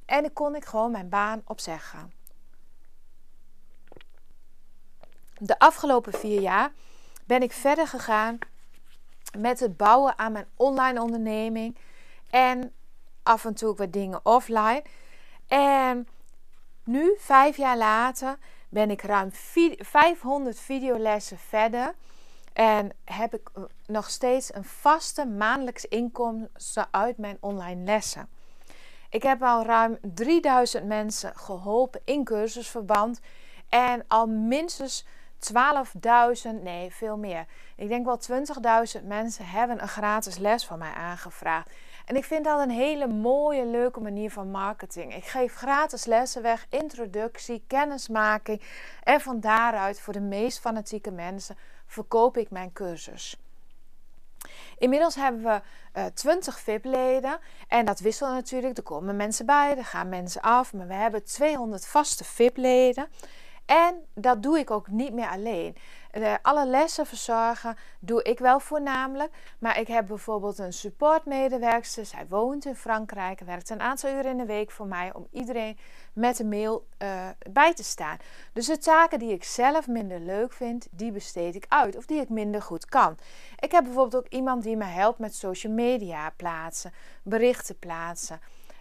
en 0.06 0.22
dan 0.22 0.32
kon 0.32 0.54
ik 0.54 0.64
gewoon 0.64 0.90
mijn 0.90 1.08
baan 1.08 1.42
opzeggen. 1.44 2.19
De 5.42 5.58
afgelopen 5.58 6.12
vier 6.12 6.40
jaar 6.40 6.72
ben 7.24 7.42
ik 7.42 7.52
verder 7.52 7.86
gegaan 7.86 8.38
met 9.38 9.60
het 9.60 9.76
bouwen 9.76 10.18
aan 10.18 10.32
mijn 10.32 10.48
online 10.56 11.02
onderneming. 11.02 11.76
En 12.30 12.72
af 13.22 13.44
en 13.44 13.54
toe 13.54 13.74
wat 13.74 13.92
dingen 13.92 14.20
offline. 14.22 14.82
En 15.48 16.08
nu, 16.84 17.14
vijf 17.18 17.56
jaar 17.56 17.76
later, 17.76 18.38
ben 18.68 18.90
ik 18.90 19.02
ruim 19.02 19.30
500 19.78 20.58
videolessen 20.58 21.38
verder. 21.38 21.94
En 22.52 22.90
heb 23.04 23.34
ik 23.34 23.50
eh, 23.54 23.62
nog 23.86 24.10
steeds 24.10 24.54
een 24.54 24.64
vaste 24.64 25.26
maandelijks 25.26 25.84
inkomsten 25.84 26.88
uit 26.90 27.18
mijn 27.18 27.36
online 27.40 27.84
lessen. 27.84 28.28
Ik 29.10 29.22
heb 29.22 29.42
al 29.42 29.64
ruim 29.64 29.98
3000 30.02 30.84
mensen 30.84 31.36
geholpen 31.36 32.00
in 32.04 32.24
cursusverband. 32.24 33.20
En 33.68 34.04
al 34.08 34.26
minstens 34.26 35.04
12.000, 35.40 36.62
nee, 36.62 36.94
veel 36.94 37.16
meer. 37.16 37.46
Ik 37.76 37.88
denk 37.88 38.04
wel 38.04 38.20
20.000 39.00 39.06
mensen 39.06 39.46
hebben 39.46 39.82
een 39.82 39.88
gratis 39.88 40.38
les 40.38 40.66
van 40.66 40.78
mij 40.78 40.92
aangevraagd. 40.92 41.70
En 42.04 42.16
ik 42.16 42.24
vind 42.24 42.44
dat 42.44 42.60
een 42.60 42.70
hele 42.70 43.06
mooie, 43.06 43.66
leuke 43.66 44.00
manier 44.00 44.30
van 44.30 44.50
marketing. 44.50 45.14
Ik 45.14 45.24
geef 45.24 45.54
gratis 45.54 46.04
lessen 46.04 46.42
weg, 46.42 46.66
introductie, 46.68 47.64
kennismaking. 47.66 48.62
En 49.02 49.20
van 49.20 49.40
daaruit, 49.40 50.00
voor 50.00 50.12
de 50.12 50.20
meest 50.20 50.60
fanatieke 50.60 51.10
mensen, 51.10 51.56
verkoop 51.86 52.36
ik 52.36 52.50
mijn 52.50 52.72
cursus. 52.72 53.36
Inmiddels 54.78 55.14
hebben 55.14 55.42
we 55.42 55.60
uh, 56.00 56.06
eh, 56.06 56.12
20 56.14 56.60
VIP-leden. 56.60 57.38
En 57.68 57.84
dat 57.84 58.00
wisselt 58.00 58.30
natuurlijk. 58.30 58.76
Er 58.76 58.82
komen 58.82 59.16
mensen 59.16 59.46
bij, 59.46 59.76
er 59.76 59.84
gaan 59.84 60.08
mensen 60.08 60.40
af. 60.40 60.72
Maar 60.72 60.86
we 60.86 60.94
hebben 60.94 61.24
200 61.24 61.86
vaste 61.86 62.24
VIP-leden. 62.24 63.08
En 63.70 64.04
dat 64.14 64.42
doe 64.42 64.58
ik 64.58 64.70
ook 64.70 64.88
niet 64.88 65.12
meer 65.12 65.28
alleen. 65.28 65.76
alle 66.42 66.66
lessen 66.66 67.06
verzorgen 67.06 67.76
doe 68.00 68.22
ik 68.22 68.38
wel 68.38 68.60
voornamelijk. 68.60 69.32
Maar 69.58 69.78
ik 69.78 69.86
heb 69.88 70.06
bijvoorbeeld 70.06 70.58
een 70.58 70.72
supportmedewerkster. 70.72 72.06
Zij 72.06 72.26
woont 72.28 72.64
in 72.64 72.76
Frankrijk. 72.76 73.40
Werkt 73.40 73.70
een 73.70 73.80
aantal 73.80 74.10
uren 74.10 74.30
in 74.30 74.36
de 74.36 74.44
week 74.44 74.70
voor 74.70 74.86
mij. 74.86 75.14
Om 75.14 75.26
iedereen 75.30 75.78
met 76.12 76.38
een 76.38 76.48
mail 76.48 76.86
uh, 77.02 77.28
bij 77.50 77.74
te 77.74 77.84
staan. 77.84 78.16
Dus 78.52 78.66
de 78.66 78.78
taken 78.78 79.18
die 79.18 79.32
ik 79.32 79.44
zelf 79.44 79.86
minder 79.86 80.20
leuk 80.20 80.52
vind. 80.52 80.88
Die 80.90 81.12
besteed 81.12 81.54
ik 81.54 81.64
uit. 81.68 81.96
Of 81.96 82.06
die 82.06 82.20
ik 82.20 82.28
minder 82.28 82.62
goed 82.62 82.84
kan. 82.84 83.18
Ik 83.58 83.72
heb 83.72 83.84
bijvoorbeeld 83.84 84.24
ook 84.24 84.32
iemand 84.32 84.62
die 84.62 84.76
me 84.76 84.84
helpt 84.84 85.18
met 85.18 85.34
social 85.34 85.72
media 85.72 86.32
plaatsen. 86.36 86.92
Berichten 87.22 87.78
plaatsen. 87.78 88.40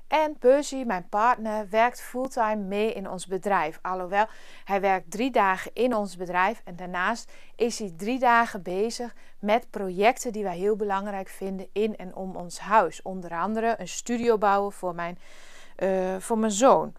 En 0.10 0.38
Percy, 0.38 0.84
mijn 0.86 1.10
partner, 1.10 1.70
werkt 1.70 2.02
fulltime 2.02 2.56
mee 2.56 2.94
in 2.94 3.10
ons 3.10 3.28
bedrijf. 3.28 3.80
Alhoewel, 3.82 4.26
hij 4.64 4.82
werkt 4.82 5.12
drie 5.12 5.32
dagen 5.32 5.72
in 5.74 5.96
ons 5.96 6.18
bedrijf 6.18 6.62
en 6.66 6.76
daarnaast 6.76 7.32
is 7.56 7.80
hij 7.80 7.94
drie 7.98 8.20
dagen 8.20 8.62
bezig 8.62 9.16
met 9.40 9.70
projecten 9.70 10.32
die 10.32 10.44
wij 10.44 10.58
heel 10.58 10.76
belangrijk 10.76 11.28
vinden 11.28 11.68
in 11.74 11.98
en 11.98 12.16
om 12.16 12.36
ons 12.36 12.60
huis. 12.60 13.02
Onder 13.02 13.32
andere 13.32 13.76
een 13.78 13.88
studio 13.88 14.38
bouwen 14.38 14.72
voor 14.72 14.96
mijn, 14.96 15.20
uh, 15.78 16.16
voor 16.20 16.38
mijn 16.38 16.52
zoon. 16.52 16.94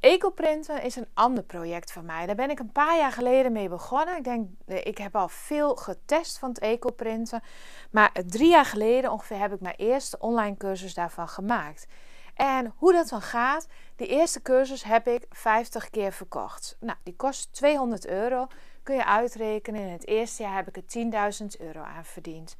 Ecoprinten 0.00 0.82
is 0.82 0.96
een 0.96 1.08
ander 1.14 1.44
project 1.44 1.92
van 1.92 2.04
mij. 2.04 2.26
Daar 2.26 2.34
ben 2.34 2.50
ik 2.50 2.58
een 2.58 2.72
paar 2.72 2.96
jaar 2.96 3.12
geleden 3.12 3.52
mee 3.52 3.68
begonnen. 3.68 4.16
Ik 4.16 4.24
denk, 4.24 4.48
ik 4.66 4.98
heb 4.98 5.16
al 5.16 5.28
veel 5.28 5.76
getest 5.76 6.38
van 6.38 6.48
het 6.48 6.58
ecoprinten. 6.58 7.42
Maar 7.90 8.12
drie 8.26 8.50
jaar 8.50 8.64
geleden 8.64 9.12
ongeveer 9.12 9.38
heb 9.38 9.52
ik 9.52 9.60
mijn 9.60 9.74
eerste 9.76 10.18
online 10.18 10.56
cursus 10.56 10.94
daarvan 10.94 11.28
gemaakt. 11.28 11.86
En 12.34 12.72
hoe 12.76 12.92
dat 12.92 13.08
dan 13.08 13.22
gaat, 13.22 13.66
die 13.96 14.06
eerste 14.06 14.42
cursus 14.42 14.82
heb 14.82 15.06
ik 15.06 15.26
50 15.30 15.90
keer 15.90 16.12
verkocht. 16.12 16.76
Nou, 16.80 16.98
die 17.02 17.16
kost 17.16 17.52
200 17.52 18.06
euro. 18.06 18.46
Kun 18.82 18.94
je 18.94 19.04
uitrekenen. 19.04 19.80
In 19.80 19.92
het 19.92 20.06
eerste 20.06 20.42
jaar 20.42 20.56
heb 20.56 20.68
ik 20.68 20.76
er 20.76 21.32
10.000 21.42 21.66
euro 21.66 21.80
aan 21.80 22.04
verdiend. 22.04 22.56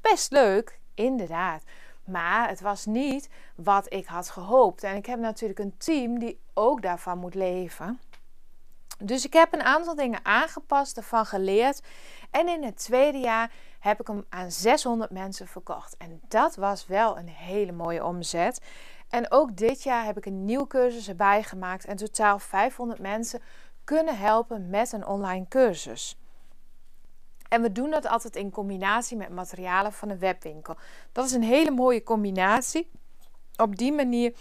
Best 0.00 0.32
leuk, 0.32 0.78
inderdaad. 0.94 1.62
Maar 2.04 2.48
het 2.48 2.60
was 2.60 2.86
niet 2.86 3.28
wat 3.54 3.92
ik 3.92 4.06
had 4.06 4.30
gehoopt. 4.30 4.82
En 4.82 4.96
ik 4.96 5.06
heb 5.06 5.18
natuurlijk 5.18 5.60
een 5.60 5.76
team 5.76 6.18
die 6.18 6.40
ook 6.54 6.82
daarvan 6.82 7.18
moet 7.18 7.34
leven. 7.34 8.00
Dus 8.98 9.24
ik 9.24 9.32
heb 9.32 9.52
een 9.52 9.62
aantal 9.62 9.94
dingen 9.94 10.24
aangepast, 10.24 10.96
ervan 10.96 11.26
geleerd. 11.26 11.82
En 12.30 12.48
in 12.48 12.62
het 12.62 12.76
tweede 12.76 13.18
jaar 13.18 13.52
heb 13.78 14.00
ik 14.00 14.06
hem 14.06 14.24
aan 14.28 14.50
600 14.50 15.10
mensen 15.10 15.48
verkocht. 15.48 15.96
En 15.96 16.20
dat 16.28 16.56
was 16.56 16.86
wel 16.86 17.18
een 17.18 17.28
hele 17.28 17.72
mooie 17.72 18.04
omzet. 18.04 18.60
En 19.08 19.30
ook 19.30 19.56
dit 19.56 19.82
jaar 19.82 20.04
heb 20.04 20.16
ik 20.16 20.26
een 20.26 20.44
nieuwe 20.44 20.66
cursus 20.66 21.08
erbij 21.08 21.42
gemaakt. 21.42 21.84
En 21.84 21.96
totaal 21.96 22.38
500 22.38 23.00
mensen 23.00 23.42
kunnen 23.84 24.18
helpen 24.18 24.70
met 24.70 24.92
een 24.92 25.06
online 25.06 25.48
cursus. 25.48 26.19
En 27.50 27.62
we 27.62 27.72
doen 27.72 27.90
dat 27.90 28.06
altijd 28.06 28.36
in 28.36 28.50
combinatie 28.50 29.16
met 29.16 29.28
materialen 29.28 29.92
van 29.92 30.08
een 30.08 30.18
webwinkel. 30.18 30.76
Dat 31.12 31.24
is 31.24 31.32
een 31.32 31.42
hele 31.42 31.70
mooie 31.70 32.02
combinatie. 32.02 32.90
Op 33.56 33.76
die 33.76 33.92
manier 33.92 34.34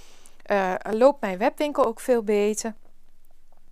uh, 0.51 0.75
loopt 0.91 1.21
mijn 1.21 1.37
webwinkel 1.37 1.85
ook 1.85 1.99
veel 1.99 2.23
beter. 2.23 2.73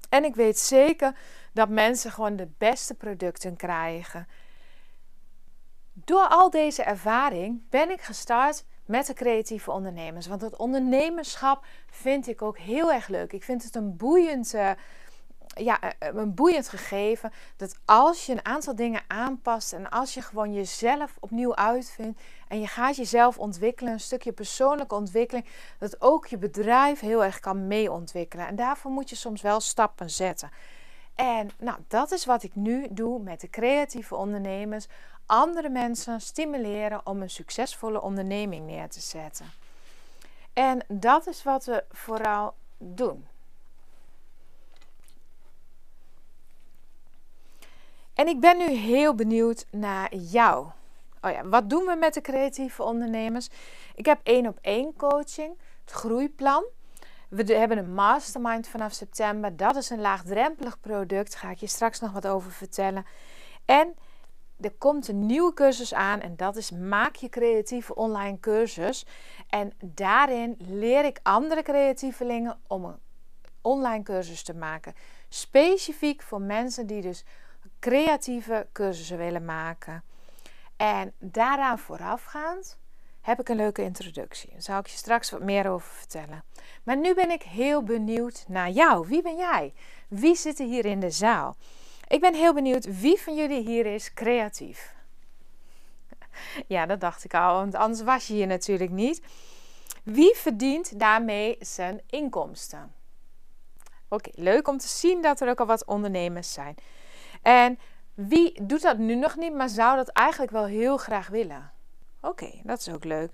En 0.09 0.23
ik 0.23 0.35
weet 0.35 0.59
zeker 0.59 1.15
dat 1.53 1.69
mensen 1.69 2.11
gewoon 2.11 2.35
de 2.35 2.49
beste 2.57 2.93
producten 2.93 3.55
krijgen. 3.55 4.27
Door 5.93 6.27
al 6.27 6.49
deze 6.49 6.83
ervaring 6.83 7.69
ben 7.69 7.91
ik 7.91 8.01
gestart 8.01 8.65
met 8.85 9.05
de 9.05 9.13
creatieve 9.13 9.71
ondernemers. 9.71 10.27
Want 10.27 10.41
het 10.41 10.55
ondernemerschap 10.55 11.65
vind 11.91 12.27
ik 12.27 12.41
ook 12.41 12.57
heel 12.57 12.93
erg 12.93 13.07
leuk. 13.07 13.33
Ik 13.33 13.43
vind 13.43 13.63
het 13.63 13.75
een 13.75 13.97
boeiend 13.97 14.53
uh, 14.53 14.71
ja, 15.57 15.81
eh, 15.81 15.89
eh, 15.99 16.15
een 16.15 16.33
boeiend 16.33 16.69
gegeven. 16.69 17.31
Dat 17.55 17.75
als 17.85 18.25
je 18.25 18.31
een 18.31 18.45
aantal 18.45 18.75
dingen 18.75 19.01
aanpast 19.07 19.73
en 19.73 19.89
als 19.89 20.13
je 20.13 20.21
gewoon 20.21 20.53
jezelf 20.53 21.17
opnieuw 21.19 21.55
uitvindt 21.55 22.21
en 22.47 22.59
je 22.59 22.67
gaat 22.67 22.95
jezelf 22.95 23.37
ontwikkelen, 23.37 23.93
een 23.93 23.99
stukje 23.99 24.31
persoonlijke 24.31 24.95
ontwikkeling, 24.95 25.45
dat 25.77 26.01
ook 26.01 26.27
je 26.27 26.37
bedrijf 26.37 26.99
heel 26.99 27.23
erg 27.23 27.39
kan 27.39 27.67
meeontwikkelen. 27.67 28.47
En 28.47 28.55
daarvoor 28.55 28.91
moet 28.91 29.09
je 29.09 29.15
soms 29.15 29.41
wel 29.41 29.59
stappen 29.59 30.09
zetten. 30.09 30.49
En 31.15 31.49
nou, 31.59 31.77
dat 31.87 32.11
is 32.11 32.25
wat 32.25 32.43
ik 32.43 32.55
nu 32.55 32.87
doe 32.89 33.19
met 33.19 33.41
de 33.41 33.49
creatieve 33.49 34.15
ondernemers. 34.15 34.87
Andere 35.25 35.69
mensen 35.69 36.21
stimuleren 36.21 37.01
om 37.05 37.21
een 37.21 37.29
succesvolle 37.29 38.01
onderneming 38.01 38.65
neer 38.65 38.89
te 38.89 39.01
zetten. 39.01 39.45
En 40.53 40.85
dat 40.87 41.27
is 41.27 41.43
wat 41.43 41.65
we 41.65 41.83
vooral 41.91 42.53
doen. 42.77 43.27
En 48.17 48.27
ik 48.27 48.39
ben 48.39 48.57
nu 48.57 48.69
heel 48.69 49.15
benieuwd 49.15 49.65
naar 49.71 50.15
jou. 50.15 50.67
Oh 51.21 51.31
ja, 51.31 51.47
wat 51.47 51.69
doen 51.69 51.85
we 51.85 51.95
met 51.95 52.13
de 52.13 52.21
creatieve 52.21 52.83
ondernemers? 52.83 53.49
Ik 53.95 54.05
heb 54.05 54.19
één 54.23 54.47
op 54.47 54.57
één 54.61 54.95
coaching, 54.95 55.57
het 55.81 55.91
groeiplan. 55.91 56.65
We 57.29 57.53
hebben 57.53 57.77
een 57.77 57.93
mastermind 57.93 58.67
vanaf 58.67 58.93
september. 58.93 59.57
Dat 59.57 59.75
is 59.75 59.89
een 59.89 60.01
laagdrempelig 60.01 60.79
product. 60.79 61.31
Daar 61.31 61.41
ga 61.41 61.49
ik 61.49 61.57
je 61.57 61.67
straks 61.67 61.99
nog 61.99 62.11
wat 62.11 62.27
over 62.27 62.51
vertellen. 62.51 63.05
En 63.65 63.95
er 64.59 64.73
komt 64.77 65.07
een 65.07 65.25
nieuwe 65.25 65.53
cursus 65.53 65.93
aan 65.93 66.21
en 66.21 66.35
dat 66.35 66.55
is 66.55 66.71
Maak 66.71 67.15
je 67.15 67.29
creatieve 67.29 67.95
online 67.95 68.39
cursus. 68.39 69.05
En 69.49 69.73
daarin 69.79 70.55
leer 70.59 71.05
ik 71.05 71.19
andere 71.23 71.61
creatievelingen 71.61 72.59
om 72.67 72.85
een 72.85 72.99
online 73.61 74.03
cursus 74.03 74.43
te 74.43 74.53
maken. 74.53 74.93
Specifiek 75.29 76.21
voor 76.21 76.41
mensen 76.41 76.87
die 76.87 77.01
dus 77.01 77.23
creatieve 77.79 78.67
cursussen 78.71 79.17
willen 79.17 79.45
maken. 79.45 80.03
En 80.77 81.13
daaraan 81.19 81.79
voorafgaand 81.79 82.77
heb 83.21 83.39
ik 83.39 83.49
een 83.49 83.55
leuke 83.55 83.83
introductie. 83.83 84.49
Daar 84.51 84.61
zal 84.61 84.79
ik 84.79 84.87
je 84.87 84.97
straks 84.97 85.31
wat 85.31 85.41
meer 85.41 85.69
over 85.69 85.89
vertellen. 85.89 86.43
Maar 86.83 86.97
nu 86.97 87.13
ben 87.13 87.31
ik 87.31 87.41
heel 87.41 87.83
benieuwd 87.83 88.45
naar 88.47 88.69
jou. 88.69 89.07
Wie 89.07 89.21
ben 89.21 89.35
jij? 89.35 89.73
Wie 90.07 90.35
zit 90.35 90.59
er 90.59 90.65
hier 90.65 90.85
in 90.85 90.99
de 90.99 91.11
zaal? 91.11 91.55
Ik 92.07 92.21
ben 92.21 92.33
heel 92.33 92.53
benieuwd 92.53 92.99
wie 92.99 93.21
van 93.21 93.35
jullie 93.35 93.65
hier 93.65 93.85
is 93.85 94.13
creatief. 94.13 94.95
Ja, 96.67 96.85
dat 96.85 96.99
dacht 96.99 97.23
ik 97.23 97.33
al, 97.33 97.53
want 97.53 97.75
anders 97.75 98.01
was 98.01 98.27
je 98.27 98.33
hier 98.33 98.47
natuurlijk 98.47 98.91
niet. 98.91 99.21
Wie 100.03 100.35
verdient 100.35 100.99
daarmee 100.99 101.55
zijn 101.59 102.01
inkomsten? 102.09 102.93
Oké, 104.07 104.29
leuk 104.33 104.67
om 104.67 104.77
te 104.77 104.87
zien 104.87 105.21
dat 105.21 105.41
er 105.41 105.49
ook 105.49 105.59
al 105.59 105.65
wat 105.65 105.85
ondernemers 105.85 106.53
zijn. 106.53 106.75
En 107.47 107.79
wie 108.13 108.65
doet 108.65 108.81
dat 108.81 108.97
nu 108.97 109.15
nog 109.15 109.35
niet, 109.35 109.53
maar 109.53 109.69
zou 109.69 109.95
dat 109.95 110.07
eigenlijk 110.07 110.51
wel 110.51 110.65
heel 110.65 110.97
graag 110.97 111.27
willen? 111.27 111.71
Oké, 112.21 112.51
dat 112.63 112.79
is 112.79 112.89
ook 112.89 113.03
leuk. 113.03 113.31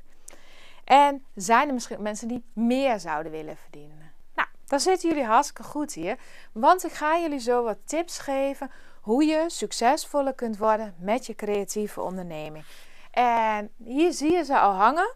En 0.84 1.26
zijn 1.36 1.68
er 1.68 1.74
misschien 1.74 2.02
mensen 2.02 2.28
die 2.28 2.44
meer 2.54 3.00
zouden 3.00 3.32
willen 3.32 3.58
verdienen? 3.58 4.14
Nou, 4.36 4.48
dan 4.66 4.80
zitten 4.80 5.10
jullie 5.10 5.26
hartstikke 5.26 5.64
goed 5.64 5.94
hier. 5.94 6.18
Want 6.52 6.86
ik 6.86 6.92
ga 6.92 7.20
jullie 7.20 7.40
zo 7.40 7.64
wat 7.64 7.78
tips 7.86 8.20
geven 8.20 8.72
hoe 9.02 9.26
je 9.26 9.44
succesvoller 9.48 10.34
kunt 10.34 10.58
worden 10.58 10.96
met 10.98 11.26
je 11.26 11.36
creatieve 11.36 12.02
onderneming. 12.02 12.66
En 13.12 13.70
hier 13.84 14.12
zie 14.12 14.32
je 14.32 14.44
ze 14.44 14.60
al 14.60 14.72
hangen. 14.72 15.16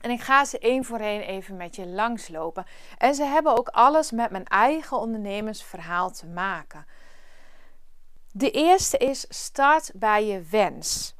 En 0.00 0.10
ik 0.10 0.20
ga 0.20 0.44
ze 0.44 0.58
één 0.58 0.84
voor 0.84 0.98
één 0.98 1.22
even 1.22 1.56
met 1.56 1.76
je 1.76 1.86
langslopen. 1.86 2.66
En 2.98 3.14
ze 3.14 3.24
hebben 3.24 3.58
ook 3.58 3.68
alles 3.68 4.10
met 4.10 4.30
mijn 4.30 4.46
eigen 4.46 4.98
ondernemersverhaal 4.98 6.10
te 6.10 6.26
maken. 6.26 6.86
De 8.32 8.50
eerste 8.50 8.96
is 8.96 9.24
start 9.28 9.90
bij 9.94 10.26
je 10.26 10.42
wens. 10.42 11.14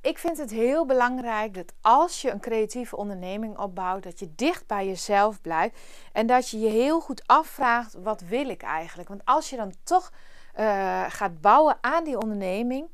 Ik 0.00 0.18
vind 0.18 0.38
het 0.38 0.50
heel 0.50 0.86
belangrijk 0.86 1.54
dat 1.54 1.72
als 1.80 2.22
je 2.22 2.30
een 2.30 2.40
creatieve 2.40 2.96
onderneming 2.96 3.58
opbouwt, 3.58 4.02
dat 4.02 4.18
je 4.18 4.34
dicht 4.34 4.66
bij 4.66 4.86
jezelf 4.86 5.40
blijft 5.40 5.78
en 6.12 6.26
dat 6.26 6.48
je 6.48 6.58
je 6.58 6.68
heel 6.68 7.00
goed 7.00 7.26
afvraagt: 7.26 7.94
wat 7.94 8.20
wil 8.20 8.48
ik 8.48 8.62
eigenlijk? 8.62 9.08
Want 9.08 9.24
als 9.24 9.50
je 9.50 9.56
dan 9.56 9.74
toch 9.82 10.12
uh, 10.58 11.04
gaat 11.08 11.40
bouwen 11.40 11.78
aan 11.80 12.04
die 12.04 12.18
onderneming, 12.18 12.88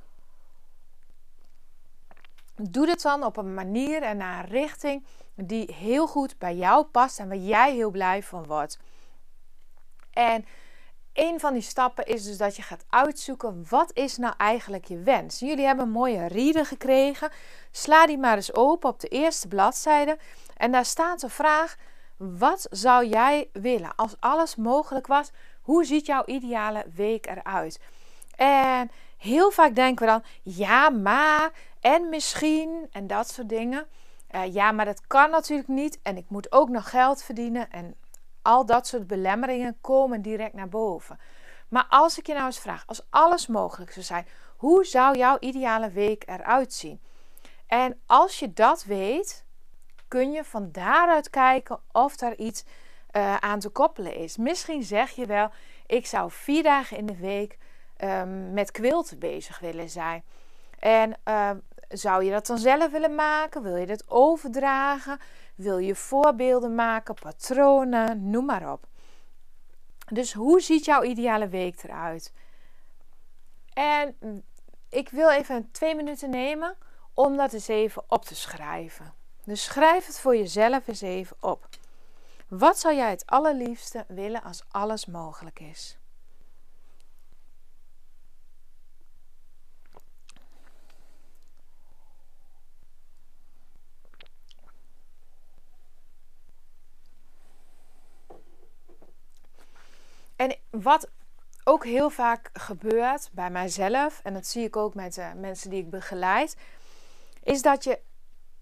doe 2.56 2.88
het 2.88 3.02
dan 3.02 3.24
op 3.24 3.36
een 3.36 3.54
manier 3.54 4.02
en 4.02 4.16
naar 4.16 4.44
een 4.44 4.50
richting 4.50 5.04
die 5.34 5.74
heel 5.74 6.06
goed 6.06 6.38
bij 6.38 6.56
jou 6.56 6.84
past 6.84 7.18
en 7.18 7.28
waar 7.28 7.36
jij 7.36 7.74
heel 7.74 7.90
blij 7.90 8.22
van 8.22 8.46
wordt. 8.46 8.78
En 10.10 10.44
een 11.20 11.40
van 11.40 11.52
die 11.52 11.62
stappen 11.62 12.06
is 12.06 12.24
dus 12.24 12.36
dat 12.36 12.56
je 12.56 12.62
gaat 12.62 12.84
uitzoeken 12.88 13.66
wat 13.68 13.90
is 13.92 14.16
nou 14.16 14.34
eigenlijk 14.36 14.84
je 14.84 14.98
wens. 14.98 15.38
Jullie 15.38 15.66
hebben 15.66 15.84
een 15.84 15.90
mooie 15.90 16.26
reader 16.26 16.66
gekregen. 16.66 17.30
Sla 17.70 18.06
die 18.06 18.18
maar 18.18 18.36
eens 18.36 18.54
open 18.54 18.88
op 18.88 19.00
de 19.00 19.08
eerste 19.08 19.48
bladzijde. 19.48 20.18
En 20.56 20.72
daar 20.72 20.84
staat 20.84 21.20
de 21.20 21.28
vraag: 21.28 21.76
wat 22.16 22.66
zou 22.70 23.06
jij 23.06 23.48
willen 23.52 23.94
als 23.96 24.14
alles 24.20 24.56
mogelijk 24.56 25.06
was? 25.06 25.30
Hoe 25.60 25.84
ziet 25.84 26.06
jouw 26.06 26.22
ideale 26.24 26.84
week 26.94 27.26
eruit? 27.26 27.80
En 28.36 28.90
heel 29.16 29.50
vaak 29.50 29.74
denken 29.74 30.06
we 30.06 30.12
dan: 30.12 30.22
ja, 30.42 30.90
maar 30.90 31.50
en 31.80 32.08
misschien 32.08 32.88
en 32.92 33.06
dat 33.06 33.30
soort 33.30 33.48
dingen. 33.48 33.86
Uh, 34.34 34.54
ja, 34.54 34.72
maar 34.72 34.84
dat 34.84 35.06
kan 35.06 35.30
natuurlijk 35.30 35.68
niet. 35.68 35.98
En 36.02 36.16
ik 36.16 36.24
moet 36.28 36.52
ook 36.52 36.68
nog 36.68 36.90
geld 36.90 37.22
verdienen. 37.22 37.70
En 37.70 37.94
al 38.42 38.66
dat 38.66 38.86
soort 38.86 39.06
belemmeringen 39.06 39.78
komen 39.80 40.22
direct 40.22 40.54
naar 40.54 40.68
boven. 40.68 41.18
Maar 41.68 41.86
als 41.88 42.18
ik 42.18 42.26
je 42.26 42.32
nou 42.32 42.46
eens 42.46 42.58
vraag, 42.58 42.86
als 42.86 43.06
alles 43.10 43.46
mogelijk 43.46 43.92
zou 43.92 44.04
zijn, 44.04 44.26
hoe 44.56 44.84
zou 44.84 45.18
jouw 45.18 45.36
ideale 45.40 45.90
week 45.90 46.22
eruit 46.26 46.72
zien? 46.72 47.00
En 47.66 48.00
als 48.06 48.38
je 48.38 48.52
dat 48.52 48.84
weet, 48.84 49.44
kun 50.08 50.32
je 50.32 50.44
van 50.44 50.68
daaruit 50.72 51.30
kijken 51.30 51.80
of 51.92 52.16
daar 52.16 52.34
iets 52.34 52.64
uh, 53.12 53.36
aan 53.36 53.58
te 53.58 53.68
koppelen 53.68 54.14
is. 54.14 54.36
Misschien 54.36 54.82
zeg 54.82 55.10
je 55.10 55.26
wel, 55.26 55.50
ik 55.86 56.06
zou 56.06 56.30
vier 56.30 56.62
dagen 56.62 56.96
in 56.96 57.06
de 57.06 57.16
week 57.16 57.58
um, 58.04 58.52
met 58.52 58.70
quilten 58.70 59.18
bezig 59.18 59.58
willen 59.58 59.90
zijn. 59.90 60.24
En 60.78 61.16
uh, 61.28 61.50
zou 61.90 62.24
je 62.24 62.30
dat 62.30 62.46
dan 62.46 62.58
zelf 62.58 62.90
willen 62.90 63.14
maken? 63.14 63.62
Wil 63.62 63.76
je 63.76 63.86
dat 63.86 64.04
overdragen? 64.08 65.18
Wil 65.54 65.78
je 65.78 65.94
voorbeelden 65.94 66.74
maken, 66.74 67.14
patronen, 67.14 68.30
noem 68.30 68.44
maar 68.44 68.72
op. 68.72 68.86
Dus 70.12 70.32
hoe 70.32 70.60
ziet 70.60 70.84
jouw 70.84 71.02
ideale 71.02 71.48
week 71.48 71.82
eruit? 71.82 72.32
En 73.72 74.16
ik 74.88 75.08
wil 75.08 75.30
even 75.30 75.70
twee 75.70 75.94
minuten 75.94 76.30
nemen 76.30 76.76
om 77.14 77.36
dat 77.36 77.52
eens 77.52 77.68
even 77.68 78.02
op 78.08 78.24
te 78.24 78.34
schrijven. 78.34 79.14
Dus 79.44 79.64
schrijf 79.64 80.06
het 80.06 80.20
voor 80.20 80.36
jezelf 80.36 80.88
eens 80.88 81.00
even 81.00 81.36
op. 81.40 81.68
Wat 82.48 82.78
zou 82.78 82.94
jij 82.94 83.10
het 83.10 83.26
allerliefste 83.26 84.04
willen 84.08 84.42
als 84.42 84.64
alles 84.68 85.06
mogelijk 85.06 85.60
is? 85.60 85.99
En 100.40 100.56
wat 100.70 101.10
ook 101.64 101.84
heel 101.84 102.10
vaak 102.10 102.50
gebeurt 102.52 103.30
bij 103.32 103.50
mijzelf, 103.50 104.20
en 104.22 104.34
dat 104.34 104.46
zie 104.46 104.64
ik 104.64 104.76
ook 104.76 104.94
met 104.94 105.14
de 105.14 105.30
mensen 105.36 105.70
die 105.70 105.82
ik 105.82 105.90
begeleid, 105.90 106.56
is 107.42 107.62
dat 107.62 107.84
je 107.84 108.00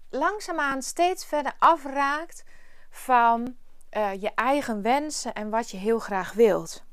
langzaamaan 0.09 0.81
steeds 0.81 1.25
verder 1.25 1.53
afraakt 1.59 2.43
van 2.89 3.55
uh, 3.97 4.21
je 4.21 4.31
eigen 4.35 4.81
wensen 4.81 5.33
en 5.33 5.49
wat 5.49 5.69
je 5.71 5.77
heel 5.77 5.99
graag 5.99 6.33
wilt. 6.33 6.83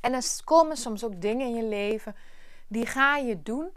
En 0.00 0.12
er 0.12 0.24
komen 0.44 0.76
soms 0.76 1.04
ook 1.04 1.20
dingen 1.20 1.46
in 1.46 1.54
je 1.54 1.64
leven 1.64 2.16
die 2.66 2.86
ga 2.86 3.16
je 3.16 3.42
doen, 3.42 3.72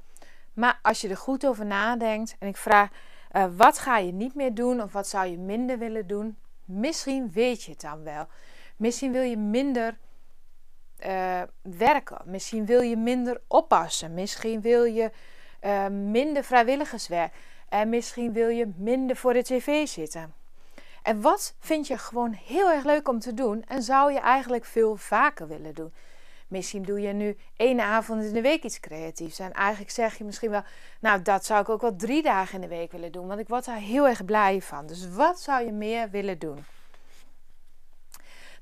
maar 0.54 0.80
als 0.82 1.02
je 1.02 1.10
er 1.10 1.18
goed 1.18 1.46
over 1.46 1.66
nadenkt 1.66 2.36
en 2.40 2.48
ik 2.48 2.58
vraag 2.58 2.90
uh, 3.32 3.46
wat 3.58 3.80
ga 3.80 3.98
je 3.98 4.12
niet 4.12 4.36
meer 4.36 4.54
doen 4.54 4.82
of 4.82 4.94
wat 4.94 5.08
zou 5.08 5.28
je 5.28 5.38
minder 5.38 5.78
willen 5.78 6.08
doen, 6.08 6.38
misschien 6.66 7.32
weet 7.32 7.64
je 7.64 7.72
het 7.72 7.82
dan 7.82 8.04
wel. 8.04 8.28
Misschien 8.76 9.12
wil 9.12 9.22
je 9.22 9.38
minder 9.38 9.98
uh, 11.06 11.42
werken. 11.62 12.18
Misschien 12.26 12.66
wil 12.66 12.82
je 12.82 12.98
minder 12.98 13.42
oppassen. 13.48 14.14
Misschien 14.14 14.62
wil 14.62 14.84
je 14.84 15.12
uh, 15.66 15.88
minder 15.88 16.44
vrijwilligerswerk. 16.44 17.34
En 17.70 17.90
misschien 17.90 18.34
wil 18.34 18.50
je 18.50 18.72
minder 18.78 19.16
voor 19.16 19.34
de 19.34 19.44
tv 19.44 19.88
zitten. 19.88 20.34
En 21.04 21.22
wat 21.22 21.56
vind 21.60 21.88
je 21.88 21.98
gewoon 21.98 22.32
heel 22.32 22.72
erg 22.72 22.84
leuk 22.84 23.08
om 23.08 23.20
te 23.20 23.34
doen 23.34 23.64
en 23.68 23.84
zou 23.84 24.14
je 24.14 24.20
eigenlijk 24.20 24.66
veel 24.66 24.96
vaker 24.96 25.48
willen 25.48 25.74
doen? 25.74 25.94
Misschien 26.48 26.84
doe 26.84 27.02
je 27.02 27.14
nu 27.14 27.38
één 27.56 27.80
avond 27.80 28.24
in 28.24 28.34
de 28.34 28.42
week 28.42 28.64
iets 28.64 28.80
creatiefs. 28.80 29.40
En 29.40 29.52
eigenlijk 29.52 29.92
zeg 29.92 30.18
je 30.18 30.24
misschien 30.24 30.50
wel, 30.50 30.64
nou 31.00 31.22
dat 31.22 31.46
zou 31.46 31.62
ik 31.62 31.70
ook 31.70 31.82
wel 31.82 31.96
drie 31.96 32.22
dagen 32.22 32.56
in 32.56 32.62
de 32.62 32.76
week 32.76 32.92
willen 32.92 33.12
doen. 33.12 33.28
Want 33.28 33.40
ik 33.40 33.48
word 33.48 33.66
daar 33.66 33.78
heel 33.78 34.08
erg 34.08 34.26
blij 34.26 34.62
van. 34.62 34.88
Dus 34.88 35.10
wat 35.10 35.40
zou 35.40 35.66
je 35.66 35.72
meer 35.72 36.10
willen 36.10 36.40
doen? 36.40 36.66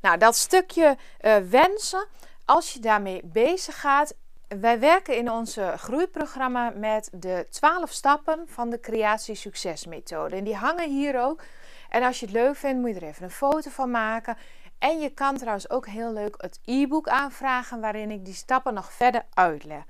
Nou, 0.04 0.18
dat 0.18 0.36
stukje 0.36 0.98
uh, 1.22 1.38
wensen, 1.38 2.08
als 2.46 2.74
je 2.74 2.80
daarmee 2.80 3.22
bezig 3.24 3.80
gaat. 3.80 4.14
Wij 4.48 4.80
werken 4.80 5.18
in 5.18 5.32
onze 5.32 5.74
groeiprogramma 5.78 6.70
met 6.76 7.10
de 7.12 7.48
12 7.50 7.92
stappen 7.92 8.44
van 8.48 8.70
de 8.70 8.80
creatie 8.80 9.36
succesmethode. 9.36 10.36
En 10.36 10.44
die 10.44 10.56
hangen 10.56 10.90
hier 10.90 11.22
ook. 11.22 11.42
En 11.90 12.04
als 12.04 12.20
je 12.20 12.26
het 12.26 12.36
leuk 12.36 12.56
vindt, 12.56 12.82
moet 12.82 12.90
je 12.90 13.00
er 13.00 13.08
even 13.08 13.24
een 13.24 13.32
foto 13.32 13.70
van 13.70 13.92
maken. 13.92 14.38
En 14.80 15.00
je 15.00 15.10
kan 15.10 15.38
trouwens 15.38 15.70
ook 15.70 15.88
heel 15.88 16.14
leuk 16.14 16.36
het 16.38 16.60
e-book 16.66 17.08
aanvragen 17.08 17.82
waarin 17.82 18.12
ik 18.12 18.26
die 18.26 18.34
stappen 18.34 18.74
nog 18.74 18.94
verder 18.94 19.26
uitleg. 19.34 19.84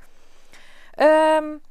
Um, 0.99 1.61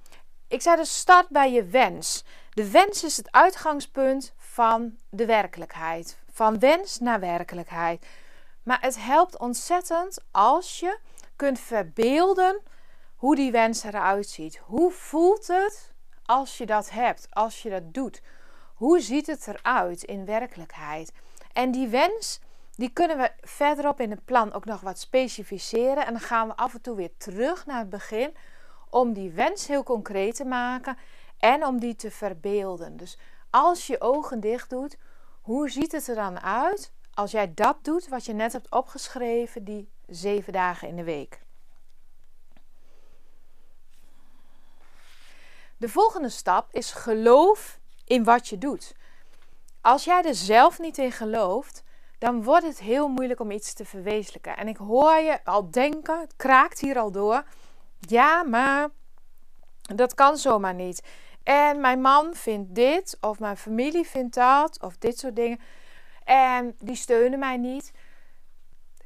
ik 0.48 0.62
zei 0.62 0.76
dus 0.76 0.98
start 0.98 1.28
bij 1.28 1.52
je 1.52 1.64
wens. 1.64 2.24
De 2.50 2.70
wens 2.70 3.04
is 3.04 3.16
het 3.16 3.32
uitgangspunt 3.32 4.34
van 4.36 4.96
de 5.10 5.26
werkelijkheid. 5.26 6.18
Van 6.32 6.58
wens 6.58 6.98
naar 6.98 7.20
werkelijkheid. 7.20 8.06
Maar 8.62 8.80
het 8.80 9.04
helpt 9.04 9.38
ontzettend 9.38 10.18
als 10.30 10.80
je 10.80 10.98
kunt 11.36 11.60
verbeelden 11.60 12.60
hoe 13.16 13.36
die 13.36 13.50
wens 13.50 13.82
eruit 13.82 14.28
ziet. 14.28 14.56
Hoe 14.56 14.90
voelt 14.90 15.46
het 15.46 15.92
als 16.24 16.58
je 16.58 16.66
dat 16.66 16.90
hebt, 16.90 17.26
als 17.30 17.62
je 17.62 17.70
dat 17.70 17.94
doet? 17.94 18.22
Hoe 18.74 19.00
ziet 19.00 19.26
het 19.26 19.46
eruit 19.46 20.02
in 20.02 20.24
werkelijkheid? 20.24 21.12
En 21.52 21.70
die 21.70 21.88
wens, 21.88 22.40
die 22.76 22.90
kunnen 22.90 23.18
we 23.18 23.30
verderop 23.40 24.00
in 24.00 24.10
het 24.10 24.24
plan 24.24 24.52
ook 24.52 24.64
nog 24.64 24.80
wat 24.80 24.98
specificeren. 24.98 26.06
En 26.06 26.12
dan 26.12 26.22
gaan 26.22 26.48
we 26.48 26.56
af 26.56 26.74
en 26.74 26.80
toe 26.80 26.96
weer 26.96 27.16
terug 27.16 27.66
naar 27.66 27.78
het 27.78 27.90
begin 27.90 28.34
om 28.90 29.12
die 29.12 29.30
wens 29.30 29.66
heel 29.66 29.82
concreet 29.82 30.36
te 30.36 30.44
maken 30.44 30.96
en 31.38 31.66
om 31.66 31.80
die 31.80 31.96
te 31.96 32.10
verbeelden. 32.10 32.96
Dus 32.96 33.18
als 33.50 33.86
je 33.86 34.00
ogen 34.00 34.40
dicht 34.40 34.70
doet, 34.70 34.96
hoe 35.40 35.70
ziet 35.70 35.92
het 35.92 36.08
er 36.08 36.14
dan 36.14 36.40
uit 36.40 36.92
als 37.14 37.30
jij 37.30 37.54
dat 37.54 37.76
doet 37.82 38.08
wat 38.08 38.24
je 38.24 38.32
net 38.32 38.52
hebt 38.52 38.70
opgeschreven, 38.70 39.64
die 39.64 39.90
zeven 40.06 40.52
dagen 40.52 40.88
in 40.88 40.96
de 40.96 41.04
week? 41.04 41.40
De 45.76 45.88
volgende 45.88 46.28
stap 46.28 46.68
is 46.72 46.92
geloof 46.92 47.78
in 48.04 48.24
wat 48.24 48.48
je 48.48 48.58
doet. 48.58 48.94
Als 49.80 50.04
jij 50.04 50.22
er 50.22 50.34
zelf 50.34 50.78
niet 50.78 50.98
in 50.98 51.12
gelooft, 51.12 51.82
dan 52.18 52.42
wordt 52.42 52.66
het 52.66 52.78
heel 52.78 53.08
moeilijk 53.08 53.40
om 53.40 53.50
iets 53.50 53.74
te 53.74 53.84
verwezenlijken. 53.84 54.56
En 54.56 54.68
ik 54.68 54.76
hoor 54.76 55.14
je 55.14 55.44
al 55.44 55.70
denken, 55.70 56.20
het 56.20 56.36
kraakt 56.36 56.80
hier 56.80 56.98
al 56.98 57.10
door. 57.10 57.44
Ja, 57.98 58.42
maar 58.42 58.88
dat 59.80 60.14
kan 60.14 60.36
zomaar 60.36 60.74
niet. 60.74 61.02
En 61.42 61.80
mijn 61.80 62.00
man 62.00 62.34
vindt 62.34 62.74
dit, 62.74 63.18
of 63.20 63.38
mijn 63.38 63.56
familie 63.56 64.06
vindt 64.06 64.34
dat, 64.34 64.82
of 64.82 64.96
dit 64.96 65.18
soort 65.18 65.36
dingen. 65.36 65.60
En 66.24 66.74
die 66.78 66.96
steunen 66.96 67.38
mij 67.38 67.56
niet. 67.56 67.92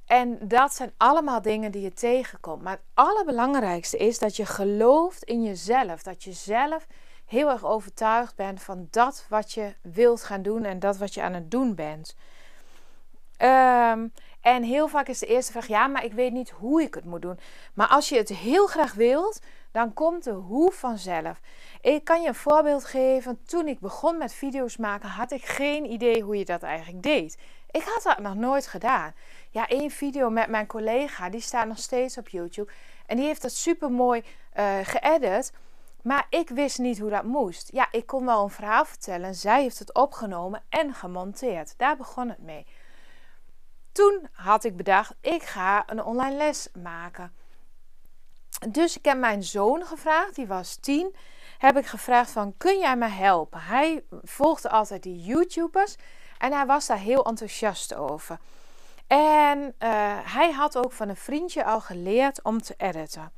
En 0.06 0.38
dat 0.40 0.74
zijn 0.74 0.92
allemaal 0.96 1.42
dingen 1.42 1.70
die 1.70 1.82
je 1.82 1.92
tegenkomt. 1.92 2.62
Maar 2.62 2.72
het 2.72 2.82
allerbelangrijkste 2.94 3.96
is 3.96 4.18
dat 4.18 4.36
je 4.36 4.46
gelooft 4.46 5.24
in 5.24 5.42
jezelf. 5.42 6.02
Dat 6.02 6.24
je 6.24 6.32
zelf 6.32 6.86
heel 7.24 7.50
erg 7.50 7.64
overtuigd 7.64 8.36
bent 8.36 8.62
van 8.62 8.88
dat 8.90 9.26
wat 9.28 9.52
je 9.52 9.74
wilt 9.82 10.22
gaan 10.22 10.42
doen 10.42 10.64
en 10.64 10.78
dat 10.78 10.96
wat 10.96 11.14
je 11.14 11.22
aan 11.22 11.34
het 11.34 11.50
doen 11.50 11.74
bent. 11.74 12.16
Um, 13.38 14.12
en 14.40 14.62
heel 14.62 14.88
vaak 14.88 15.08
is 15.08 15.18
de 15.18 15.26
eerste 15.26 15.52
vraag: 15.52 15.66
ja, 15.66 15.86
maar 15.86 16.04
ik 16.04 16.12
weet 16.12 16.32
niet 16.32 16.50
hoe 16.50 16.82
ik 16.82 16.94
het 16.94 17.04
moet 17.04 17.22
doen. 17.22 17.38
Maar 17.74 17.88
als 17.88 18.08
je 18.08 18.16
het 18.16 18.28
heel 18.28 18.66
graag 18.66 18.94
wilt, 18.94 19.40
dan 19.76 19.94
komt 19.94 20.24
de 20.24 20.30
hoe 20.30 20.72
vanzelf. 20.72 21.40
Ik 21.80 22.04
kan 22.04 22.22
je 22.22 22.28
een 22.28 22.34
voorbeeld 22.34 22.84
geven. 22.84 23.44
Toen 23.44 23.68
ik 23.68 23.80
begon 23.80 24.18
met 24.18 24.34
video's 24.34 24.76
maken, 24.76 25.08
had 25.08 25.30
ik 25.30 25.44
geen 25.44 25.90
idee 25.90 26.22
hoe 26.22 26.38
je 26.38 26.44
dat 26.44 26.62
eigenlijk 26.62 27.02
deed. 27.02 27.38
Ik 27.70 27.82
had 27.82 28.02
dat 28.02 28.18
nog 28.18 28.34
nooit 28.34 28.66
gedaan. 28.66 29.14
Ja, 29.50 29.68
één 29.68 29.90
video 29.90 30.30
met 30.30 30.48
mijn 30.48 30.66
collega, 30.66 31.28
die 31.28 31.40
staat 31.40 31.66
nog 31.66 31.78
steeds 31.78 32.18
op 32.18 32.28
YouTube. 32.28 32.72
En 33.06 33.16
die 33.16 33.26
heeft 33.26 33.42
dat 33.42 33.52
super 33.52 33.90
mooi 33.90 34.24
uh, 34.54 34.78
geëdit. 34.82 35.52
Maar 36.02 36.26
ik 36.30 36.48
wist 36.48 36.78
niet 36.78 36.98
hoe 36.98 37.10
dat 37.10 37.24
moest. 37.24 37.72
Ja, 37.72 37.88
ik 37.90 38.06
kon 38.06 38.26
wel 38.26 38.42
een 38.42 38.50
verhaal 38.50 38.84
vertellen. 38.84 39.34
Zij 39.34 39.62
heeft 39.62 39.78
het 39.78 39.94
opgenomen 39.94 40.62
en 40.68 40.94
gemonteerd. 40.94 41.74
Daar 41.76 41.96
begon 41.96 42.28
het 42.28 42.42
mee. 42.42 42.66
Toen 43.92 44.28
had 44.32 44.64
ik 44.64 44.76
bedacht, 44.76 45.14
ik 45.20 45.42
ga 45.42 45.82
een 45.86 46.02
online 46.02 46.36
les 46.36 46.68
maken. 46.82 47.32
Dus 48.68 48.98
ik 48.98 49.04
heb 49.04 49.18
mijn 49.18 49.42
zoon 49.42 49.86
gevraagd, 49.86 50.34
die 50.34 50.46
was 50.46 50.76
tien. 50.76 51.16
Heb 51.58 51.76
ik 51.76 51.86
gevraagd 51.86 52.30
van, 52.30 52.54
kun 52.56 52.78
jij 52.78 52.96
me 52.96 53.08
helpen? 53.08 53.60
Hij 53.60 54.04
volgde 54.22 54.70
altijd 54.70 55.02
die 55.02 55.20
YouTubers 55.20 55.96
en 56.38 56.52
hij 56.52 56.66
was 56.66 56.86
daar 56.86 56.98
heel 56.98 57.24
enthousiast 57.24 57.94
over. 57.94 58.38
En 59.06 59.58
uh, 59.58 59.68
hij 60.22 60.52
had 60.52 60.76
ook 60.76 60.92
van 60.92 61.08
een 61.08 61.16
vriendje 61.16 61.64
al 61.64 61.80
geleerd 61.80 62.42
om 62.42 62.62
te 62.62 62.74
editen. 62.76 63.32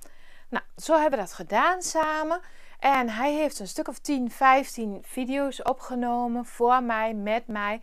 Nou, 0.49 0.65
zo 0.77 0.93
hebben 0.93 1.19
we 1.19 1.25
dat 1.25 1.35
gedaan 1.35 1.83
samen. 1.83 2.41
En 2.79 3.09
hij 3.09 3.33
heeft 3.35 3.59
een 3.59 3.69
stuk 3.69 3.89
of 3.89 3.99
10, 3.99 4.31
15 4.31 4.99
video's 5.03 5.61
opgenomen 5.63 6.45
voor 6.45 6.83
mij, 6.83 7.15
met 7.15 7.47
mij. 7.47 7.81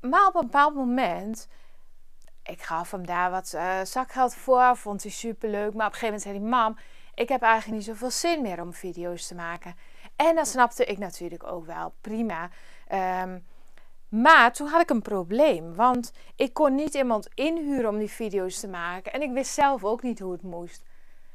Maar 0.00 0.26
op 0.26 0.34
een 0.34 0.40
bepaald 0.40 0.74
moment, 0.74 1.48
ik 2.46 2.62
gaf 2.62 2.90
hem 2.90 3.06
daar 3.06 3.30
wat 3.30 3.52
uh, 3.54 3.80
zakgeld 3.84 4.34
voor, 4.34 4.76
vond 4.76 5.02
hij 5.02 5.12
super 5.12 5.48
leuk. 5.48 5.74
Maar 5.74 5.86
op 5.86 5.92
een 5.92 5.98
gegeven 5.98 6.06
moment 6.06 6.22
zei 6.22 6.38
hij: 6.38 6.48
Mam, 6.48 6.78
ik 7.14 7.28
heb 7.28 7.42
eigenlijk 7.42 7.76
niet 7.76 7.86
zoveel 7.86 8.10
zin 8.10 8.42
meer 8.42 8.60
om 8.60 8.72
video's 8.72 9.26
te 9.26 9.34
maken. 9.34 9.76
En 10.16 10.34
dat 10.34 10.48
snapte 10.48 10.84
ik 10.84 10.98
natuurlijk 10.98 11.44
ook 11.44 11.66
wel, 11.66 11.94
prima. 12.00 12.50
Um, 13.22 13.44
maar 14.08 14.52
toen 14.52 14.68
had 14.68 14.80
ik 14.80 14.90
een 14.90 15.02
probleem, 15.02 15.74
want 15.74 16.12
ik 16.36 16.52
kon 16.52 16.74
niet 16.74 16.94
iemand 16.94 17.28
inhuren 17.34 17.90
om 17.90 17.98
die 17.98 18.10
video's 18.10 18.60
te 18.60 18.68
maken. 18.68 19.12
En 19.12 19.22
ik 19.22 19.32
wist 19.32 19.52
zelf 19.52 19.84
ook 19.84 20.02
niet 20.02 20.18
hoe 20.18 20.32
het 20.32 20.42
moest. 20.42 20.82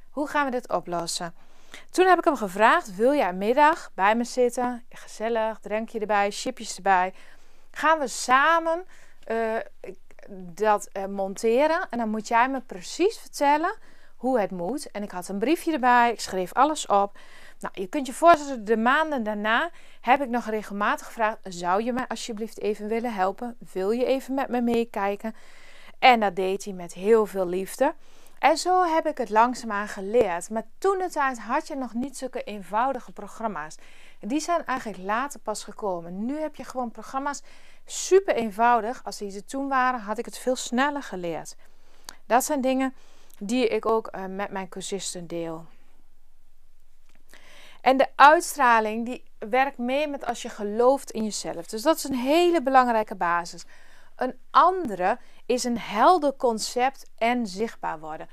Hoe 0.10 0.28
gaan 0.28 0.46
we 0.46 0.52
dit 0.52 0.70
oplossen? 0.70 1.34
Toen 1.90 2.08
heb 2.08 2.18
ik 2.18 2.24
hem 2.24 2.36
gevraagd: 2.36 2.96
Wil 2.96 3.14
jij 3.14 3.30
een 3.30 3.38
middag 3.38 3.92
bij 3.94 4.16
me 4.16 4.24
zitten? 4.24 4.86
Gezellig, 4.90 5.60
drankje 5.60 6.00
erbij, 6.00 6.32
chipjes 6.32 6.76
erbij. 6.76 7.14
Gaan 7.72 8.00
we 8.00 8.08
samen 8.08 8.86
uh, 9.28 9.56
dat 10.30 10.90
uh, 10.94 11.06
monteren? 11.06 11.88
En 11.90 11.98
dan 11.98 12.10
moet 12.10 12.28
jij 12.28 12.50
me 12.50 12.62
precies 12.62 13.18
vertellen 13.18 13.76
hoe 14.16 14.40
het 14.40 14.52
moet. 14.52 14.92
En 14.92 15.04
ik 15.04 15.12
had 15.12 15.28
een 15.28 15.40
briefje 15.40 15.72
erbij, 15.72 16.12
ik 16.12 16.20
schreef 16.20 16.54
alles 16.54 16.86
op. 16.86 17.18
Nou, 17.60 17.74
je 17.82 17.88
kunt 17.88 18.06
je 18.06 18.14
voorstellen, 18.14 18.66
de 18.66 18.78
maanden 18.78 19.24
daarna 19.24 19.70
heb 20.02 20.22
ik 20.22 20.30
nog 20.30 20.46
regelmatig 20.46 21.06
gevraagd: 21.06 21.38
zou 21.44 21.84
je 21.84 21.94
mij 21.94 22.08
alsjeblieft 22.08 22.60
even 22.60 22.88
willen 22.88 23.14
helpen? 23.14 23.58
Wil 23.74 23.92
je 23.92 24.06
even 24.06 24.34
met 24.34 24.50
me 24.50 24.62
meekijken? 24.62 25.36
En 26.00 26.20
dat 26.20 26.36
deed 26.36 26.64
hij 26.64 26.74
met 26.74 26.94
heel 26.94 27.26
veel 27.26 27.48
liefde. 27.48 27.94
En 28.40 28.58
zo 28.58 28.84
heb 28.84 29.06
ik 29.06 29.18
het 29.18 29.30
langzaamaan 29.30 29.88
geleerd. 29.88 30.50
Maar 30.50 30.64
toen 30.78 30.98
de 30.98 31.10
tijd 31.10 31.40
had 31.40 31.68
je 31.68 31.76
nog 31.76 31.94
niet 31.94 32.18
zulke 32.18 32.44
eenvoudige 32.44 33.12
programma's. 33.12 33.76
Die 34.20 34.40
zijn 34.40 34.66
eigenlijk 34.66 35.04
later 35.04 35.40
pas 35.40 35.64
gekomen. 35.64 36.26
Nu 36.26 36.40
heb 36.40 36.56
je 36.56 36.64
gewoon 36.64 36.92
programma's 36.92 37.42
super 37.92 38.36
eenvoudig. 38.36 39.04
Als 39.04 39.18
die 39.18 39.36
er 39.36 39.46
toen 39.46 39.68
waren, 39.68 40.00
had 40.00 40.18
ik 40.18 40.26
het 40.26 40.38
veel 40.38 40.56
sneller 40.56 41.04
geleerd. 41.04 41.56
Dat 42.26 42.44
zijn 42.44 42.62
dingen 42.62 42.94
die 43.40 43.68
ik 43.68 43.86
ook 43.86 44.10
uh, 44.16 44.26
met 44.26 44.52
mijn 44.52 44.70
cursisten 44.70 45.28
deel. 45.28 45.66
En 47.82 47.98
de 47.98 48.08
uitstraling 48.16 49.06
die 49.06 49.24
werkt 49.40 49.78
mee 49.78 50.08
met 50.08 50.26
als 50.26 50.42
je 50.42 50.50
gelooft 50.50 51.12
in 51.12 51.24
jezelf. 51.24 51.66
Dus 51.66 51.82
dat 51.82 51.98
is 51.98 52.04
een 52.04 52.16
hele 52.16 52.62
belangrijke 52.62 53.16
basis. 53.16 53.66
Een 54.16 54.40
andere 54.50 55.18
is 55.46 55.64
een 55.64 55.80
helder 55.80 56.36
concept 56.36 57.10
en 57.18 57.48
zichtbaar 57.48 58.00
worden. 58.00 58.30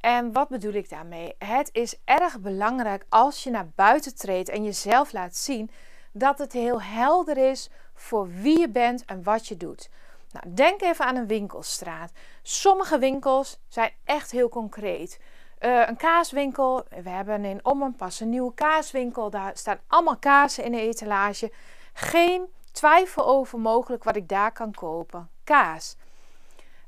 En 0.00 0.32
wat 0.32 0.48
bedoel 0.48 0.72
ik 0.72 0.88
daarmee? 0.88 1.34
Het 1.38 1.68
is 1.72 1.96
erg 2.04 2.40
belangrijk 2.40 3.04
als 3.08 3.42
je 3.42 3.50
naar 3.50 3.68
buiten 3.74 4.14
treedt 4.14 4.48
en 4.48 4.64
jezelf 4.64 5.12
laat 5.12 5.36
zien 5.36 5.70
dat 6.12 6.38
het 6.38 6.52
heel 6.52 6.82
helder 6.82 7.36
is 7.36 7.70
voor 7.94 8.28
wie 8.28 8.58
je 8.58 8.68
bent 8.68 9.04
en 9.04 9.22
wat 9.22 9.46
je 9.48 9.56
doet. 9.56 9.90
Nou, 10.30 10.54
denk 10.54 10.82
even 10.82 11.04
aan 11.04 11.16
een 11.16 11.26
winkelstraat. 11.26 12.12
Sommige 12.42 12.98
winkels 12.98 13.60
zijn 13.68 13.92
echt 14.04 14.30
heel 14.30 14.48
concreet. 14.48 15.20
Uh, 15.60 15.88
een 15.88 15.96
kaaswinkel. 15.96 16.84
We 17.02 17.10
hebben 17.10 17.44
in 17.44 17.64
Ommen 17.64 17.96
pas 17.96 18.20
een 18.20 18.28
nieuwe 18.28 18.54
kaaswinkel. 18.54 19.30
Daar 19.30 19.56
staan 19.56 19.80
allemaal 19.86 20.16
kazen 20.16 20.64
in 20.64 20.72
de 20.72 20.80
etalage. 20.80 21.52
Geen 21.92 22.52
twijfel 22.72 23.26
over 23.26 23.58
mogelijk 23.58 24.04
wat 24.04 24.16
ik 24.16 24.28
daar 24.28 24.52
kan 24.52 24.72
kopen. 24.72 25.30
Kaas. 25.44 25.96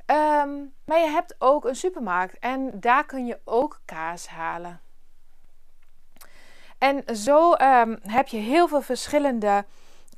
Um, 0.06 0.74
maar 0.84 0.98
je 0.98 1.08
hebt 1.08 1.34
ook 1.38 1.64
een 1.64 1.76
supermarkt 1.76 2.38
en 2.38 2.80
daar 2.80 3.06
kun 3.06 3.26
je 3.26 3.40
ook 3.44 3.80
kaas 3.84 4.28
halen. 4.28 4.80
En 6.78 7.16
zo 7.16 7.52
um, 7.52 7.98
heb 8.02 8.28
je 8.28 8.36
heel 8.36 8.68
veel 8.68 8.82
verschillende 8.82 9.64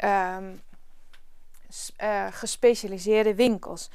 um, 0.04 0.62
uh, 2.02 2.26
gespecialiseerde 2.30 3.34
winkels. 3.34 3.90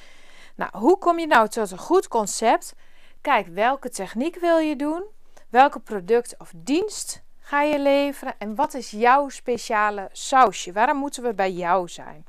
Nou, 0.55 0.77
hoe 0.77 0.97
kom 0.97 1.19
je 1.19 1.27
nou 1.27 1.47
tot 1.47 1.71
een 1.71 1.77
goed 1.77 2.07
concept? 2.07 2.75
Kijk, 3.21 3.47
welke 3.47 3.89
techniek 3.89 4.39
wil 4.39 4.57
je 4.57 4.75
doen? 4.75 5.03
Welke 5.49 5.79
product 5.79 6.35
of 6.37 6.51
dienst 6.55 7.23
ga 7.39 7.61
je 7.61 7.79
leveren? 7.79 8.35
En 8.37 8.55
wat 8.55 8.73
is 8.73 8.91
jouw 8.91 9.29
speciale 9.29 10.09
sausje? 10.11 10.71
Waarom 10.71 10.97
moeten 10.97 11.23
we 11.23 11.33
bij 11.33 11.51
jou 11.51 11.87
zijn? 11.87 12.25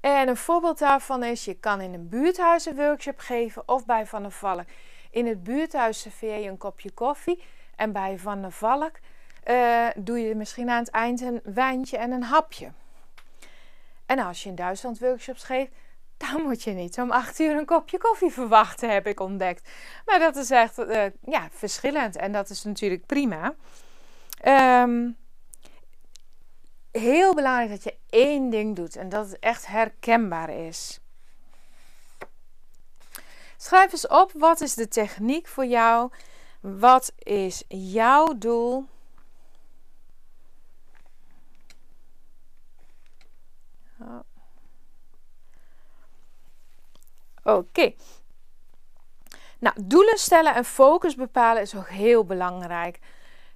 En 0.00 0.28
een 0.28 0.36
voorbeeld 0.36 0.78
daarvan 0.78 1.22
is, 1.22 1.44
je 1.44 1.54
kan 1.54 1.80
in 1.80 1.94
een 1.94 2.08
buurthuis 2.08 2.66
een 2.66 2.76
workshop 2.76 3.18
geven 3.18 3.68
of 3.68 3.86
bij 3.86 4.06
Van 4.06 4.22
der 4.22 4.30
Valk. 4.30 4.64
In 5.10 5.26
het 5.26 5.42
buurthuis 5.42 6.00
serveer 6.00 6.38
je 6.38 6.48
een 6.48 6.58
kopje 6.58 6.90
koffie 6.90 7.42
en 7.76 7.92
bij 7.92 8.18
Van 8.18 8.40
der 8.40 8.52
Valk 8.52 8.92
uh, 9.48 9.86
doe 9.96 10.18
je 10.18 10.34
misschien 10.34 10.70
aan 10.70 10.78
het 10.78 10.90
eind 10.90 11.20
een 11.20 11.40
wijntje 11.44 11.96
en 11.96 12.10
een 12.10 12.22
hapje. 12.22 12.72
En 14.10 14.18
als 14.18 14.42
je 14.42 14.48
in 14.48 14.54
Duitsland 14.54 14.98
workshops 14.98 15.42
geeft, 15.42 15.70
dan 16.16 16.42
moet 16.42 16.62
je 16.62 16.70
niet 16.70 16.98
om 16.98 17.10
acht 17.10 17.38
uur 17.38 17.56
een 17.56 17.64
kopje 17.64 17.98
koffie 17.98 18.30
verwachten, 18.30 18.92
heb 18.92 19.06
ik 19.06 19.20
ontdekt. 19.20 19.68
Maar 20.04 20.18
dat 20.18 20.36
is 20.36 20.50
echt 20.50 20.78
uh, 20.78 21.04
ja, 21.22 21.48
verschillend 21.50 22.16
en 22.16 22.32
dat 22.32 22.50
is 22.50 22.62
natuurlijk 22.62 23.06
prima. 23.06 23.54
Um, 24.82 25.16
heel 26.90 27.34
belangrijk 27.34 27.70
dat 27.70 27.82
je 27.82 27.96
één 28.08 28.50
ding 28.50 28.76
doet 28.76 28.96
en 28.96 29.08
dat 29.08 29.26
het 29.26 29.38
echt 29.38 29.66
herkenbaar 29.66 30.50
is. 30.50 31.00
Schrijf 33.56 33.92
eens 33.92 34.06
op, 34.06 34.32
wat 34.34 34.60
is 34.60 34.74
de 34.74 34.88
techniek 34.88 35.46
voor 35.46 35.66
jou? 35.66 36.10
Wat 36.60 37.12
is 37.18 37.64
jouw 37.68 38.38
doel? 38.38 38.88
Oké. 47.42 47.92
Nou, 49.58 49.76
doelen 49.84 50.18
stellen 50.18 50.54
en 50.54 50.64
focus 50.64 51.14
bepalen 51.14 51.62
is 51.62 51.76
ook 51.76 51.88
heel 51.88 52.24
belangrijk. 52.24 52.98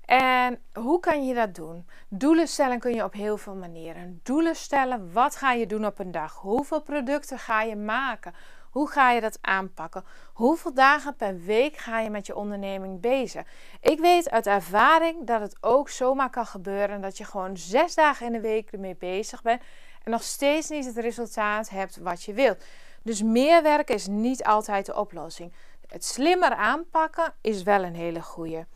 En 0.05 0.63
hoe 0.73 1.01
kan 1.01 1.27
je 1.27 1.35
dat 1.35 1.55
doen? 1.55 1.89
Doelen 2.09 2.49
stellen 2.49 2.79
kun 2.79 2.95
je 2.95 3.05
op 3.05 3.13
heel 3.13 3.37
veel 3.37 3.55
manieren. 3.55 4.21
Doelen 4.23 4.57
stellen, 4.57 5.13
wat 5.13 5.37
ga 5.37 5.53
je 5.53 5.67
doen 5.67 5.87
op 5.87 5.99
een 5.99 6.11
dag? 6.11 6.35
Hoeveel 6.35 6.83
producten 6.83 7.39
ga 7.39 7.63
je 7.63 7.77
maken? 7.77 8.35
Hoe 8.71 8.89
ga 8.89 9.11
je 9.11 9.21
dat 9.21 9.39
aanpakken? 9.41 10.05
Hoeveel 10.33 10.75
dagen 10.75 11.17
per 11.17 11.41
week 11.41 11.77
ga 11.77 12.01
je 12.01 12.11
met 12.11 12.27
je 12.27 12.37
onderneming 12.37 13.01
bezig? 13.01 13.47
Ik 13.81 14.01
weet 14.01 14.31
uit 14.31 14.47
ervaring 14.47 15.27
dat 15.27 15.41
het 15.41 15.57
ook 15.61 15.89
zomaar 15.89 16.31
kan 16.31 16.47
gebeuren 16.47 17.01
dat 17.01 17.19
je 17.19 17.25
gewoon 17.25 17.57
zes 17.57 17.95
dagen 17.95 18.27
in 18.27 18.33
de 18.33 18.41
week 18.41 18.73
ermee 18.73 18.97
bezig 18.97 19.43
bent 19.43 19.63
en 20.05 20.11
nog 20.11 20.23
steeds 20.23 20.69
niet 20.69 20.85
het 20.85 20.97
resultaat 20.97 21.69
hebt 21.69 21.97
wat 21.97 22.23
je 22.23 22.33
wilt. 22.33 22.65
Dus 23.03 23.23
meer 23.23 23.63
werken 23.63 23.95
is 23.95 24.07
niet 24.07 24.45
altijd 24.45 24.87
de 24.87 24.97
oplossing. 24.97 25.53
Het 25.87 26.05
slimmer 26.05 26.55
aanpakken 26.55 27.35
is 27.41 27.63
wel 27.63 27.83
een 27.83 27.95
hele 27.95 28.23
goede. 28.23 28.67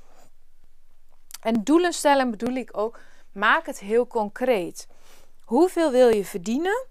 En 1.40 1.64
doelen 1.64 1.92
stellen 1.92 2.30
bedoel 2.30 2.54
ik 2.54 2.76
ook, 2.76 3.00
maak 3.32 3.66
het 3.66 3.78
heel 3.78 4.06
concreet. 4.06 4.86
Hoeveel 5.44 5.90
wil 5.90 6.08
je 6.08 6.24
verdienen? 6.24 6.86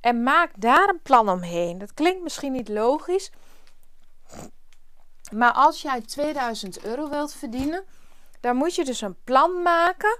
En 0.00 0.22
maak 0.22 0.50
daar 0.56 0.88
een 0.88 1.02
plan 1.02 1.28
omheen. 1.28 1.78
Dat 1.78 1.94
klinkt 1.94 2.22
misschien 2.22 2.52
niet 2.52 2.68
logisch. 2.68 3.30
Maar 5.32 5.52
als 5.52 5.82
jij 5.82 6.00
2000 6.00 6.84
euro 6.84 7.08
wilt 7.08 7.32
verdienen, 7.32 7.84
dan 8.40 8.56
moet 8.56 8.74
je 8.74 8.84
dus 8.84 9.00
een 9.00 9.22
plan 9.24 9.62
maken 9.62 10.18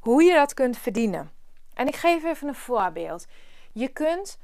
hoe 0.00 0.22
je 0.22 0.34
dat 0.34 0.54
kunt 0.54 0.78
verdienen. 0.78 1.35
En 1.76 1.86
ik 1.86 1.96
geef 1.96 2.24
even 2.24 2.48
een 2.48 2.54
voorbeeld. 2.54 3.26
Je 3.72 3.88
kunt 3.88 4.38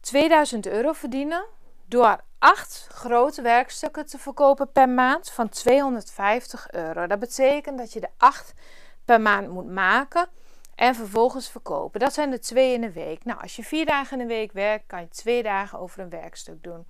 2000 0.00 0.66
euro 0.66 0.92
verdienen 0.92 1.44
door 1.86 2.20
acht 2.38 2.86
grote 2.90 3.42
werkstukken 3.42 4.06
te 4.06 4.18
verkopen 4.18 4.72
per 4.72 4.88
maand 4.88 5.30
van 5.30 5.48
250 5.48 6.70
euro. 6.70 7.06
Dat 7.06 7.18
betekent 7.18 7.78
dat 7.78 7.92
je 7.92 8.00
de 8.00 8.08
acht 8.16 8.52
per 9.04 9.20
maand 9.20 9.48
moet 9.48 9.70
maken 9.70 10.28
en 10.74 10.94
vervolgens 10.94 11.50
verkopen. 11.50 12.00
Dat 12.00 12.14
zijn 12.14 12.30
de 12.30 12.38
twee 12.38 12.74
in 12.74 12.80
de 12.80 12.92
week. 12.92 13.24
Nou, 13.24 13.40
als 13.40 13.56
je 13.56 13.64
vier 13.64 13.86
dagen 13.86 14.20
in 14.20 14.28
de 14.28 14.34
week 14.34 14.52
werkt, 14.52 14.86
kan 14.86 15.00
je 15.00 15.08
twee 15.08 15.42
dagen 15.42 15.78
over 15.78 16.00
een 16.00 16.08
werkstuk 16.08 16.62
doen. 16.62 16.86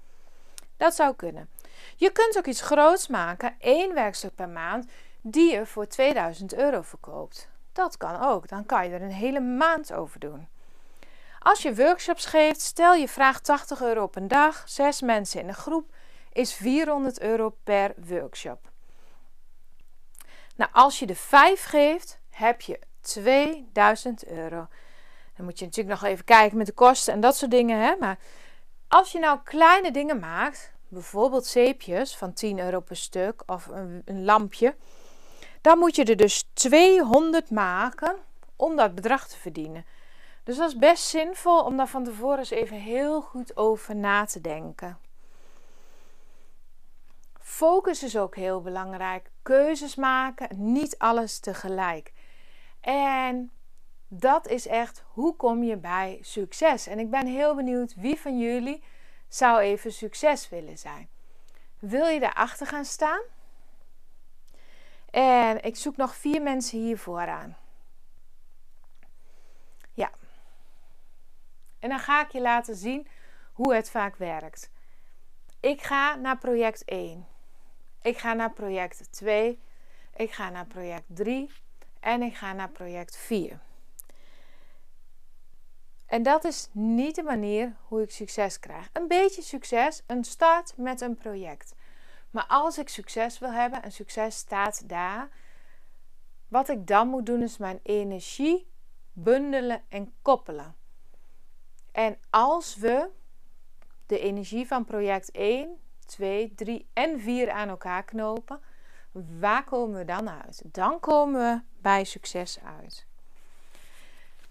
Dat 0.76 0.94
zou 0.94 1.14
kunnen. 1.14 1.48
Je 1.96 2.10
kunt 2.10 2.38
ook 2.38 2.46
iets 2.46 2.60
groots 2.60 3.08
maken, 3.08 3.54
één 3.58 3.94
werkstuk 3.94 4.34
per 4.34 4.48
maand, 4.48 4.86
die 5.20 5.52
je 5.52 5.66
voor 5.66 5.86
2000 5.86 6.54
euro 6.54 6.82
verkoopt. 6.82 7.52
Dat 7.74 7.96
kan 7.96 8.20
ook. 8.20 8.48
Dan 8.48 8.66
kan 8.66 8.88
je 8.88 8.94
er 8.94 9.02
een 9.02 9.10
hele 9.10 9.40
maand 9.40 9.92
over 9.92 10.20
doen. 10.20 10.48
Als 11.38 11.62
je 11.62 11.74
workshops 11.74 12.26
geeft, 12.26 12.60
stel 12.60 12.94
je 12.94 13.08
vraagt 13.08 13.44
80 13.44 13.82
euro 13.82 14.02
op 14.02 14.16
een 14.16 14.28
dag, 14.28 14.62
zes 14.66 15.00
mensen 15.00 15.40
in 15.40 15.48
een 15.48 15.54
groep, 15.54 15.94
is 16.32 16.54
400 16.54 17.20
euro 17.20 17.56
per 17.64 17.94
workshop. 17.96 18.70
Nou, 20.56 20.70
als 20.72 20.98
je 20.98 21.06
de 21.06 21.14
5 21.14 21.64
geeft, 21.64 22.18
heb 22.30 22.60
je 22.60 22.78
2000 23.00 24.26
euro. 24.26 24.66
Dan 25.36 25.44
moet 25.44 25.58
je 25.58 25.64
natuurlijk 25.64 26.00
nog 26.00 26.10
even 26.10 26.24
kijken 26.24 26.56
met 26.56 26.66
de 26.66 26.72
kosten 26.72 27.12
en 27.12 27.20
dat 27.20 27.36
soort 27.36 27.50
dingen. 27.50 27.78
Hè? 27.78 27.96
Maar 28.00 28.18
als 28.88 29.12
je 29.12 29.18
nou 29.18 29.38
kleine 29.44 29.90
dingen 29.90 30.18
maakt, 30.18 30.72
bijvoorbeeld 30.88 31.46
zeepjes 31.46 32.16
van 32.16 32.32
10 32.32 32.58
euro 32.58 32.80
per 32.80 32.96
stuk 32.96 33.42
of 33.46 33.66
een, 33.66 34.02
een 34.04 34.24
lampje, 34.24 34.76
dan 35.64 35.78
moet 35.78 35.96
je 35.96 36.04
er 36.04 36.16
dus 36.16 36.44
200 36.52 37.50
maken 37.50 38.16
om 38.56 38.76
dat 38.76 38.94
bedrag 38.94 39.28
te 39.28 39.36
verdienen. 39.36 39.84
Dus 40.42 40.56
dat 40.56 40.68
is 40.68 40.76
best 40.76 41.04
zinvol 41.04 41.64
om 41.64 41.76
daar 41.76 41.88
van 41.88 42.04
tevoren 42.04 42.38
eens 42.38 42.50
even 42.50 42.76
heel 42.76 43.20
goed 43.20 43.56
over 43.56 43.96
na 43.96 44.24
te 44.24 44.40
denken. 44.40 44.98
Focus 47.40 48.02
is 48.02 48.16
ook 48.16 48.36
heel 48.36 48.60
belangrijk. 48.60 49.30
Keuzes 49.42 49.94
maken, 49.94 50.72
niet 50.72 50.98
alles 50.98 51.38
tegelijk. 51.38 52.12
En 52.80 53.50
dat 54.08 54.48
is 54.48 54.66
echt 54.66 55.04
hoe 55.06 55.36
kom 55.36 55.62
je 55.62 55.76
bij 55.76 56.18
succes. 56.20 56.86
En 56.86 56.98
ik 56.98 57.10
ben 57.10 57.26
heel 57.26 57.54
benieuwd 57.54 57.94
wie 57.94 58.20
van 58.20 58.38
jullie 58.38 58.84
zou 59.28 59.60
even 59.60 59.92
succes 59.92 60.48
willen 60.48 60.78
zijn. 60.78 61.08
Wil 61.78 62.06
je 62.06 62.20
daarachter 62.20 62.66
gaan 62.66 62.84
staan? 62.84 63.20
En 65.14 65.62
ik 65.62 65.76
zoek 65.76 65.96
nog 65.96 66.16
vier 66.16 66.42
mensen 66.42 66.78
hiervoor 66.78 67.28
aan. 67.28 67.56
Ja. 69.92 70.10
En 71.78 71.88
dan 71.88 71.98
ga 71.98 72.24
ik 72.24 72.30
je 72.30 72.40
laten 72.40 72.76
zien 72.76 73.08
hoe 73.52 73.74
het 73.74 73.90
vaak 73.90 74.16
werkt. 74.16 74.70
Ik 75.60 75.82
ga 75.82 76.14
naar 76.14 76.38
project 76.38 76.84
1. 76.84 77.26
Ik 78.02 78.18
ga 78.18 78.32
naar 78.32 78.52
project 78.52 79.12
2. 79.12 79.60
Ik 80.16 80.32
ga 80.32 80.50
naar 80.50 80.66
project 80.66 81.04
3. 81.06 81.50
En 82.00 82.22
ik 82.22 82.36
ga 82.36 82.52
naar 82.52 82.70
project 82.70 83.16
4. 83.16 83.60
En 86.06 86.22
dat 86.22 86.44
is 86.44 86.68
niet 86.72 87.14
de 87.14 87.22
manier 87.22 87.76
hoe 87.88 88.02
ik 88.02 88.10
succes 88.10 88.58
krijg. 88.58 88.88
Een 88.92 89.08
beetje 89.08 89.42
succes, 89.42 90.02
een 90.06 90.24
start 90.24 90.76
met 90.76 91.00
een 91.00 91.16
project. 91.16 91.74
Maar 92.34 92.46
als 92.48 92.78
ik 92.78 92.88
succes 92.88 93.38
wil 93.38 93.52
hebben, 93.52 93.82
en 93.82 93.92
succes 93.92 94.36
staat 94.36 94.88
daar, 94.88 95.28
wat 96.48 96.68
ik 96.68 96.86
dan 96.86 97.08
moet 97.08 97.26
doen 97.26 97.42
is 97.42 97.56
mijn 97.56 97.80
energie 97.82 98.66
bundelen 99.12 99.82
en 99.88 100.12
koppelen. 100.22 100.74
En 101.92 102.18
als 102.30 102.76
we 102.76 103.08
de 104.06 104.18
energie 104.18 104.66
van 104.66 104.84
project 104.84 105.30
1, 105.30 105.78
2, 106.06 106.54
3 106.54 106.88
en 106.92 107.20
4 107.20 107.50
aan 107.50 107.68
elkaar 107.68 108.04
knopen, 108.04 108.60
waar 109.38 109.64
komen 109.64 109.98
we 109.98 110.04
dan 110.04 110.30
uit? 110.30 110.62
Dan 110.64 111.00
komen 111.00 111.40
we 111.40 111.80
bij 111.82 112.04
succes 112.04 112.58
uit. 112.78 113.06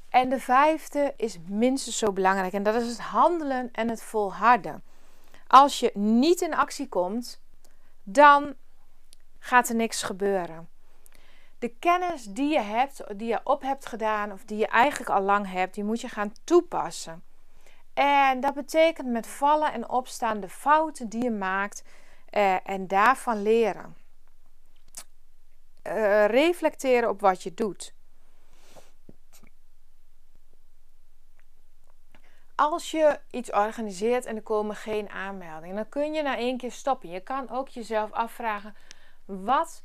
En 0.09 0.29
de 0.29 0.39
vijfde 0.39 1.13
is 1.17 1.37
minstens 1.47 1.97
zo 1.97 2.11
belangrijk 2.11 2.53
en 2.53 2.63
dat 2.63 2.75
is 2.75 2.87
het 2.87 2.99
handelen 2.99 3.69
en 3.71 3.89
het 3.89 4.03
volharden. 4.03 4.83
Als 5.47 5.79
je 5.79 5.91
niet 5.93 6.41
in 6.41 6.53
actie 6.53 6.89
komt, 6.89 7.41
dan 8.03 8.55
gaat 9.39 9.69
er 9.69 9.75
niks 9.75 10.03
gebeuren. 10.03 10.69
De 11.59 11.69
kennis 11.79 12.23
die 12.23 12.49
je 12.49 12.59
hebt, 12.59 13.03
die 13.17 13.27
je 13.27 13.39
op 13.43 13.61
hebt 13.61 13.85
gedaan 13.85 14.31
of 14.31 14.43
die 14.43 14.57
je 14.57 14.67
eigenlijk 14.67 15.09
al 15.09 15.21
lang 15.21 15.51
hebt, 15.51 15.73
die 15.73 15.83
moet 15.83 16.01
je 16.01 16.07
gaan 16.07 16.33
toepassen. 16.43 17.23
En 17.93 18.39
dat 18.39 18.53
betekent 18.53 19.07
met 19.07 19.27
vallen 19.27 19.73
en 19.73 19.89
opstaan 19.89 20.39
de 20.39 20.49
fouten 20.49 21.09
die 21.09 21.23
je 21.23 21.31
maakt 21.31 21.83
eh, 22.29 22.69
en 22.69 22.87
daarvan 22.87 23.41
leren. 23.41 23.95
Uh, 25.87 26.25
reflecteren 26.25 27.09
op 27.09 27.21
wat 27.21 27.43
je 27.43 27.53
doet. 27.53 27.93
Als 32.71 32.91
je 32.91 33.19
iets 33.29 33.51
organiseert 33.51 34.25
en 34.25 34.35
er 34.35 34.41
komen 34.41 34.75
geen 34.75 35.09
aanmeldingen, 35.09 35.75
dan 35.75 35.89
kun 35.89 36.13
je 36.13 36.21
na 36.21 36.37
één 36.37 36.57
keer 36.57 36.71
stoppen. 36.71 37.09
Je 37.09 37.19
kan 37.19 37.49
ook 37.49 37.67
jezelf 37.67 38.11
afvragen: 38.11 38.75
wat 39.25 39.83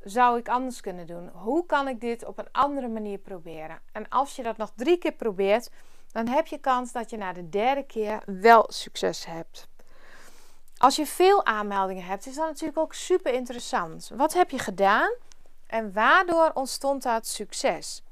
zou 0.00 0.38
ik 0.38 0.48
anders 0.48 0.80
kunnen 0.80 1.06
doen? 1.06 1.28
Hoe 1.28 1.66
kan 1.66 1.88
ik 1.88 2.00
dit 2.00 2.24
op 2.24 2.38
een 2.38 2.52
andere 2.52 2.88
manier 2.88 3.18
proberen? 3.18 3.80
En 3.92 4.08
als 4.08 4.36
je 4.36 4.42
dat 4.42 4.56
nog 4.56 4.72
drie 4.76 4.98
keer 4.98 5.12
probeert, 5.12 5.70
dan 6.12 6.28
heb 6.28 6.46
je 6.46 6.58
kans 6.58 6.92
dat 6.92 7.10
je 7.10 7.16
na 7.16 7.32
de 7.32 7.48
derde 7.48 7.82
keer 7.82 8.22
wel 8.26 8.64
succes 8.68 9.26
hebt. 9.26 9.68
Als 10.76 10.96
je 10.96 11.06
veel 11.06 11.44
aanmeldingen 11.44 12.04
hebt, 12.04 12.26
is 12.26 12.34
dat 12.34 12.46
natuurlijk 12.46 12.78
ook 12.78 12.94
super 12.94 13.32
interessant. 13.32 14.10
Wat 14.14 14.32
heb 14.32 14.50
je 14.50 14.58
gedaan 14.58 15.14
en 15.66 15.92
waardoor 15.92 16.50
ontstond 16.54 17.02
dat 17.02 17.26
succes? 17.26 18.02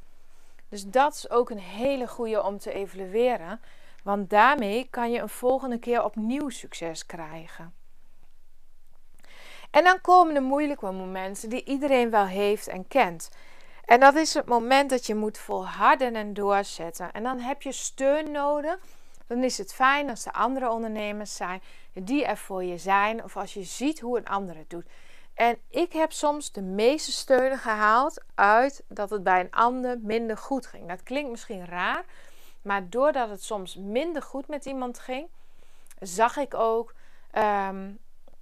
Dus 0.69 0.85
dat 0.85 1.15
is 1.15 1.31
ook 1.31 1.51
een 1.51 1.59
hele 1.59 2.09
goede 2.09 2.43
om 2.43 2.59
te 2.59 2.73
evalueren, 2.73 3.61
want 4.09 4.31
daarmee 4.31 4.87
kan 4.91 5.11
je 5.11 5.21
een 5.21 5.29
volgende 5.29 5.79
keer 5.79 6.05
opnieuw 6.05 6.49
succes 6.49 7.07
krijgen. 7.07 7.75
En 9.71 9.85
dan 9.85 10.01
komen 10.01 10.35
de 10.35 10.41
moeilijke 10.41 10.91
momenten 10.91 11.49
die 11.49 11.65
iedereen 11.65 12.11
wel 12.11 12.27
heeft 12.27 12.69
en 12.69 12.89
kent. 12.89 13.31
En 13.85 14.01
dat 14.01 14.15
is 14.15 14.35
het 14.35 14.47
moment 14.47 14.91
dat 14.91 15.07
je 15.07 15.15
moet 15.15 15.39
volharden 15.39 16.15
en 16.15 16.35
doorzetten. 16.35 17.13
En 17.13 17.23
dan 17.23 17.39
heb 17.39 17.63
je 17.63 17.73
steun 17.73 18.31
nodig. 18.31 18.79
Dan 19.27 19.45
is 19.45 19.59
het 19.59 19.75
fijn 19.75 20.11
als 20.11 20.27
er 20.27 20.33
andere 20.33 20.71
ondernemers 20.71 21.37
zijn 21.37 21.63
die 21.93 22.25
er 22.25 22.37
voor 22.37 22.65
je 22.65 22.79
zijn. 22.79 23.25
Of 23.25 23.37
als 23.37 23.55
je 23.55 23.63
ziet 23.63 24.01
hoe 24.01 24.19
een 24.19 24.29
ander 24.29 24.57
het 24.57 24.71
doet. 24.71 24.87
En 25.35 25.59
ik 25.71 25.93
heb 25.93 26.13
soms 26.13 26.53
de 26.53 26.63
meeste 26.63 27.13
steun 27.13 27.59
gehaald 27.59 28.25
uit 28.35 28.85
dat 28.89 29.11
het 29.11 29.23
bij 29.23 29.41
een 29.41 29.51
ander 29.51 29.99
minder 30.01 30.37
goed 30.37 30.67
ging. 30.67 30.89
Dat 30.89 31.03
klinkt 31.03 31.31
misschien 31.31 31.67
raar. 31.67 32.05
Maar 32.63 32.89
doordat 32.89 33.29
het 33.29 33.43
soms 33.43 33.77
minder 33.77 34.23
goed 34.23 34.49
met 34.49 34.65
iemand 34.65 34.99
ging, 34.99 35.29
zag 36.01 36.37
ik 36.37 36.55
ook 36.55 36.95
ehm, 37.31 37.91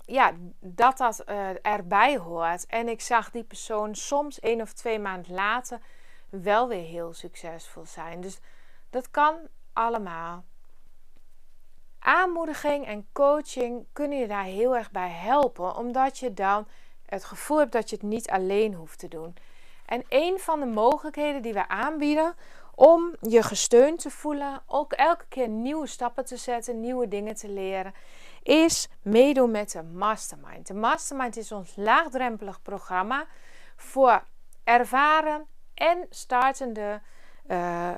ja, 0.07 0.33
dat 0.61 0.97
dat 0.97 1.25
uh, 1.29 1.67
erbij 1.67 2.19
hoort. 2.19 2.67
En 2.67 2.89
ik 2.89 3.01
zag 3.01 3.31
die 3.31 3.45
persoon 3.45 3.95
soms 3.95 4.41
één 4.41 4.61
of 4.61 4.73
twee 4.73 4.99
maanden 4.99 5.35
later 5.35 5.81
wel 6.29 6.69
weer 6.69 6.85
heel 6.85 7.15
succesvol 7.15 7.85
zijn. 7.85 8.21
Dus 8.21 8.39
dat 8.91 9.11
kan 9.11 9.37
allemaal. 9.73 10.45
Aanmoediging 11.99 12.87
en 12.87 13.07
coaching 13.13 13.87
kunnen 13.93 14.19
je 14.19 14.27
daar 14.27 14.45
heel 14.45 14.77
erg 14.77 14.91
bij 14.91 15.09
helpen, 15.11 15.77
omdat 15.77 16.19
je 16.19 16.35
dan 16.35 16.69
het 17.07 17.25
gevoel 17.25 17.59
hebt 17.59 17.73
dat 17.73 17.91
je 17.91 17.97
het 17.97 18.05
niet 18.05 18.31
alleen 18.31 18.75
hoeft 18.75 18.99
te 18.99 19.09
doen. 19.09 19.37
En 19.87 20.05
een 20.09 20.39
van 20.39 20.61
de 20.61 20.67
mogelijkheden 20.67 21.43
die 21.43 21.53
we 21.53 21.69
aanbieden 21.69 22.35
om 22.79 23.17
je 23.21 23.43
gesteund 23.43 24.01
te 24.01 24.11
voelen, 24.11 24.63
ook 24.67 24.93
elke 24.93 25.25
keer 25.29 25.49
nieuwe 25.49 25.87
stappen 25.87 26.25
te 26.25 26.37
zetten, 26.37 26.81
nieuwe 26.81 27.09
dingen 27.09 27.35
te 27.35 27.49
leren, 27.49 27.95
is 28.43 28.89
meedoen 29.03 29.51
met 29.51 29.71
de 29.71 29.83
Mastermind. 29.83 30.67
De 30.67 30.75
Mastermind 30.75 31.37
is 31.37 31.53
ons 31.53 31.77
laagdrempelig 31.77 32.63
programma 32.63 33.27
voor 33.77 34.25
ervaren 34.65 35.47
en 35.75 36.07
startende 36.11 37.01
uh, 37.49 37.91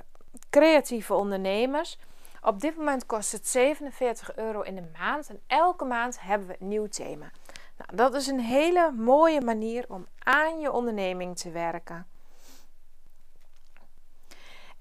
creatieve 0.50 1.14
ondernemers. 1.14 1.98
Op 2.42 2.60
dit 2.60 2.76
moment 2.76 3.06
kost 3.06 3.32
het 3.32 3.48
47 3.48 4.36
euro 4.36 4.60
in 4.60 4.74
de 4.74 4.90
maand 4.98 5.28
en 5.28 5.40
elke 5.46 5.84
maand 5.84 6.20
hebben 6.20 6.48
we 6.48 6.56
een 6.60 6.68
nieuw 6.68 6.88
thema. 6.88 7.30
Nou, 7.76 7.96
dat 7.96 8.14
is 8.14 8.26
een 8.26 8.40
hele 8.40 8.92
mooie 8.92 9.40
manier 9.40 9.84
om 9.88 10.06
aan 10.18 10.60
je 10.60 10.72
onderneming 10.72 11.38
te 11.38 11.50
werken. 11.50 12.06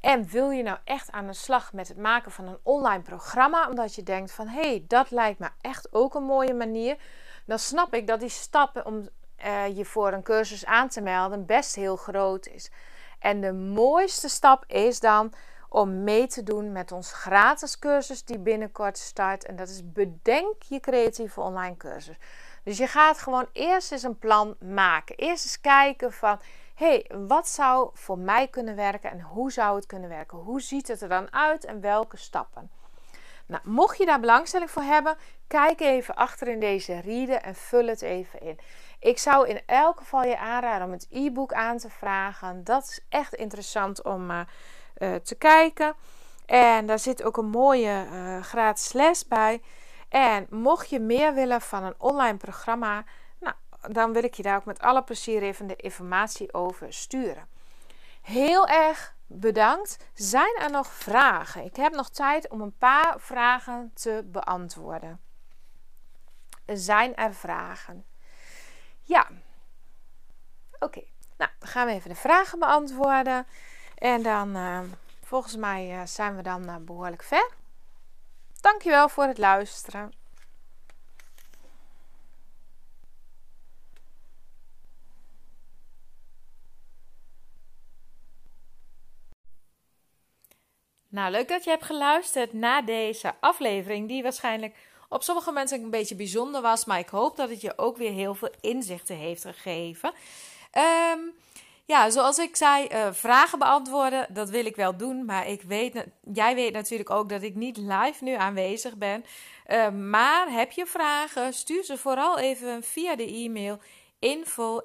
En 0.07 0.29
wil 0.29 0.49
je 0.49 0.63
nou 0.63 0.77
echt 0.83 1.11
aan 1.11 1.27
de 1.27 1.33
slag 1.33 1.73
met 1.73 1.87
het 1.87 1.97
maken 1.97 2.31
van 2.31 2.47
een 2.47 2.59
online 2.63 3.01
programma, 3.01 3.69
omdat 3.69 3.95
je 3.95 4.03
denkt 4.03 4.31
van 4.31 4.47
hé, 4.47 4.61
hey, 4.61 4.85
dat 4.87 5.11
lijkt 5.11 5.39
me 5.39 5.49
echt 5.61 5.93
ook 5.93 6.15
een 6.15 6.23
mooie 6.23 6.53
manier, 6.53 6.97
dan 7.45 7.59
snap 7.59 7.93
ik 7.93 8.07
dat 8.07 8.19
die 8.19 8.29
stappen 8.29 8.85
om 8.85 9.07
uh, 9.45 9.77
je 9.77 9.85
voor 9.85 10.11
een 10.11 10.23
cursus 10.23 10.65
aan 10.65 10.87
te 10.87 11.01
melden 11.01 11.45
best 11.45 11.75
heel 11.75 11.95
groot 11.95 12.47
is. 12.47 12.71
En 13.19 13.41
de 13.41 13.53
mooiste 13.53 14.29
stap 14.29 14.63
is 14.67 14.99
dan 14.99 15.33
om 15.69 16.03
mee 16.03 16.27
te 16.27 16.43
doen 16.43 16.71
met 16.71 16.91
ons 16.91 17.13
gratis 17.13 17.79
cursus 17.79 18.23
die 18.23 18.39
binnenkort 18.39 18.97
start. 18.97 19.45
En 19.45 19.55
dat 19.55 19.69
is 19.69 19.91
Bedenk 19.91 20.63
je 20.63 20.79
creatieve 20.79 21.41
online 21.41 21.77
cursus. 21.77 22.17
Dus 22.63 22.77
je 22.77 22.87
gaat 22.87 23.17
gewoon 23.17 23.47
eerst 23.51 23.91
eens 23.91 24.03
een 24.03 24.19
plan 24.19 24.55
maken. 24.59 25.15
Eerst 25.15 25.43
eens 25.43 25.61
kijken 25.61 26.13
van, 26.13 26.39
hey, 26.77 27.09
wat 27.27 27.47
zou 27.47 27.89
voor 27.93 28.17
mij 28.17 28.47
kunnen 28.47 28.75
werken 28.75 29.11
en 29.11 29.21
hoe 29.21 29.51
zou 29.51 29.75
het 29.75 29.85
kunnen 29.85 30.09
werken? 30.09 30.37
Hoe 30.37 30.61
ziet 30.61 30.87
het 30.87 31.01
er 31.01 31.09
dan 31.09 31.33
uit 31.33 31.65
en 31.65 31.81
welke 31.81 32.17
stappen? 32.17 32.69
Nou, 33.45 33.61
mocht 33.69 33.97
je 33.97 34.05
daar 34.05 34.19
belangstelling 34.19 34.71
voor 34.71 34.81
hebben, 34.81 35.17
kijk 35.47 35.79
even 35.79 36.15
achter 36.15 36.47
in 36.47 36.59
deze 36.59 36.99
rieden 36.99 37.43
en 37.43 37.55
vul 37.55 37.87
het 37.87 38.01
even 38.01 38.41
in. 38.41 38.59
Ik 38.99 39.19
zou 39.19 39.47
in 39.47 39.61
elk 39.65 39.97
geval 39.97 40.23
je 40.23 40.37
aanraden 40.37 40.87
om 40.87 40.91
het 40.91 41.07
e-book 41.09 41.53
aan 41.53 41.77
te 41.77 41.89
vragen. 41.89 42.63
Dat 42.63 42.83
is 42.83 43.05
echt 43.09 43.33
interessant 43.33 44.03
om 44.03 44.31
uh, 44.31 44.39
uh, 44.97 45.15
te 45.15 45.35
kijken. 45.35 45.95
En 46.45 46.85
daar 46.85 46.99
zit 46.99 47.23
ook 47.23 47.37
een 47.37 47.49
mooie 47.49 48.05
uh, 48.11 48.41
gratis 48.41 48.93
les 48.93 49.27
bij. 49.27 49.61
En 50.09 50.47
mocht 50.49 50.89
je 50.89 50.99
meer 50.99 51.33
willen 51.33 51.61
van 51.61 51.83
een 51.83 51.95
online 51.97 52.37
programma, 52.37 53.03
dan 53.91 54.13
wil 54.13 54.23
ik 54.23 54.33
je 54.33 54.43
daar 54.43 54.55
ook 54.55 54.65
met 54.65 54.79
alle 54.79 55.03
plezier 55.03 55.41
even 55.41 55.67
de 55.67 55.75
informatie 55.75 56.53
over 56.53 56.93
sturen. 56.93 57.47
Heel 58.21 58.67
erg 58.67 59.15
bedankt. 59.25 59.97
Zijn 60.13 60.55
er 60.59 60.71
nog 60.71 60.87
vragen? 60.87 61.63
Ik 61.63 61.75
heb 61.75 61.93
nog 61.93 62.09
tijd 62.09 62.49
om 62.49 62.61
een 62.61 62.77
paar 62.77 63.19
vragen 63.19 63.91
te 63.93 64.23
beantwoorden. 64.25 65.19
Zijn 66.65 67.15
er 67.15 67.33
vragen? 67.33 68.05
Ja. 69.01 69.27
Oké. 70.79 71.03
Nou, 71.37 71.51
dan 71.59 71.69
gaan 71.69 71.87
we 71.87 71.93
even 71.93 72.09
de 72.09 72.15
vragen 72.15 72.59
beantwoorden. 72.59 73.47
En 73.95 74.23
dan, 74.23 74.55
uh, 74.55 74.79
volgens 75.23 75.55
mij, 75.55 75.95
uh, 75.95 76.01
zijn 76.05 76.35
we 76.35 76.41
dan 76.41 76.69
uh, 76.69 76.75
behoorlijk 76.75 77.23
ver. 77.23 77.51
Dankjewel 78.61 79.09
voor 79.09 79.23
het 79.23 79.37
luisteren. 79.37 80.13
Nou, 91.17 91.31
leuk 91.31 91.47
dat 91.47 91.63
je 91.63 91.69
hebt 91.69 91.85
geluisterd 91.85 92.53
naar 92.53 92.85
deze 92.85 93.33
aflevering, 93.39 94.07
die 94.07 94.23
waarschijnlijk 94.23 94.75
op 95.09 95.23
sommige 95.23 95.51
mensen 95.51 95.83
een 95.83 95.89
beetje 95.89 96.15
bijzonder 96.15 96.61
was, 96.61 96.85
maar 96.85 96.99
ik 96.99 97.09
hoop 97.09 97.35
dat 97.35 97.49
het 97.49 97.61
je 97.61 97.77
ook 97.77 97.97
weer 97.97 98.11
heel 98.11 98.35
veel 98.35 98.51
inzichten 98.61 99.15
heeft 99.15 99.43
gegeven. 99.43 100.11
Um, 101.13 101.33
ja, 101.85 102.09
zoals 102.09 102.37
ik 102.37 102.55
zei, 102.55 102.87
uh, 102.91 103.07
vragen 103.11 103.59
beantwoorden, 103.59 104.27
dat 104.29 104.49
wil 104.49 104.65
ik 104.65 104.75
wel 104.75 104.97
doen. 104.97 105.25
Maar 105.25 105.47
ik 105.47 105.61
weet, 105.61 106.05
jij 106.33 106.55
weet 106.55 106.73
natuurlijk 106.73 107.09
ook 107.09 107.29
dat 107.29 107.41
ik 107.41 107.55
niet 107.55 107.77
live 107.77 108.23
nu 108.23 108.33
aanwezig 108.33 108.95
ben. 108.95 109.25
Uh, 109.67 109.89
maar 109.89 110.51
heb 110.51 110.71
je 110.71 110.85
vragen, 110.85 111.53
stuur 111.53 111.83
ze 111.83 111.97
vooral 111.97 112.39
even 112.39 112.83
via 112.83 113.15
de 113.15 113.27
e-mail 113.27 113.79
info 114.19 114.79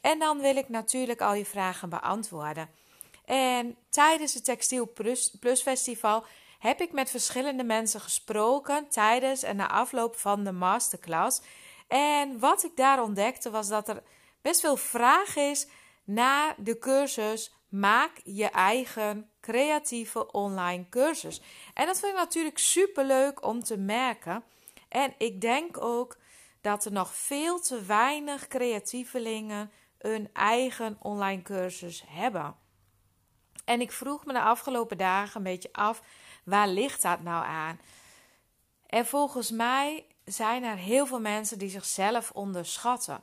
En 0.00 0.18
dan 0.18 0.40
wil 0.40 0.56
ik 0.56 0.68
natuurlijk 0.68 1.20
al 1.20 1.34
je 1.34 1.44
vragen 1.44 1.88
beantwoorden. 1.88 2.80
En 3.24 3.76
tijdens 3.90 4.34
het 4.34 4.44
Textiel 4.44 4.92
Plus, 4.92 5.36
Plus 5.40 5.62
Festival 5.62 6.24
heb 6.58 6.80
ik 6.80 6.92
met 6.92 7.10
verschillende 7.10 7.64
mensen 7.64 8.00
gesproken 8.00 8.88
tijdens 8.88 9.42
en 9.42 9.56
na 9.56 9.68
afloop 9.68 10.16
van 10.16 10.44
de 10.44 10.52
masterclass. 10.52 11.40
En 11.88 12.38
wat 12.38 12.64
ik 12.64 12.76
daar 12.76 13.02
ontdekte 13.02 13.50
was 13.50 13.68
dat 13.68 13.88
er 13.88 14.02
best 14.42 14.60
veel 14.60 14.76
vraag 14.76 15.36
is 15.36 15.66
naar 16.04 16.54
de 16.58 16.78
cursus 16.78 17.52
Maak 17.72 18.20
je 18.24 18.50
eigen 18.50 19.30
creatieve 19.40 20.32
online 20.32 20.88
cursus. 20.88 21.40
En 21.74 21.86
dat 21.86 21.98
vind 22.00 22.12
ik 22.12 22.18
natuurlijk 22.18 22.58
super 22.58 23.04
leuk 23.04 23.46
om 23.46 23.62
te 23.62 23.76
merken. 23.76 24.44
En 24.88 25.14
ik 25.18 25.40
denk 25.40 25.82
ook 25.84 26.16
dat 26.60 26.84
er 26.84 26.92
nog 26.92 27.14
veel 27.14 27.60
te 27.60 27.82
weinig 27.82 28.48
creatievelingen 28.48 29.70
een 29.98 30.28
eigen 30.32 30.96
online 31.00 31.42
cursus 31.42 32.04
hebben. 32.06 32.56
En 33.64 33.80
ik 33.80 33.92
vroeg 33.92 34.24
me 34.24 34.32
de 34.32 34.42
afgelopen 34.42 34.98
dagen 34.98 35.36
een 35.36 35.42
beetje 35.42 35.72
af, 35.72 36.02
waar 36.44 36.68
ligt 36.68 37.02
dat 37.02 37.22
nou 37.22 37.44
aan? 37.44 37.80
En 38.86 39.06
volgens 39.06 39.50
mij 39.50 40.06
zijn 40.24 40.62
er 40.62 40.76
heel 40.76 41.06
veel 41.06 41.20
mensen 41.20 41.58
die 41.58 41.68
zichzelf 41.68 42.30
onderschatten. 42.30 43.22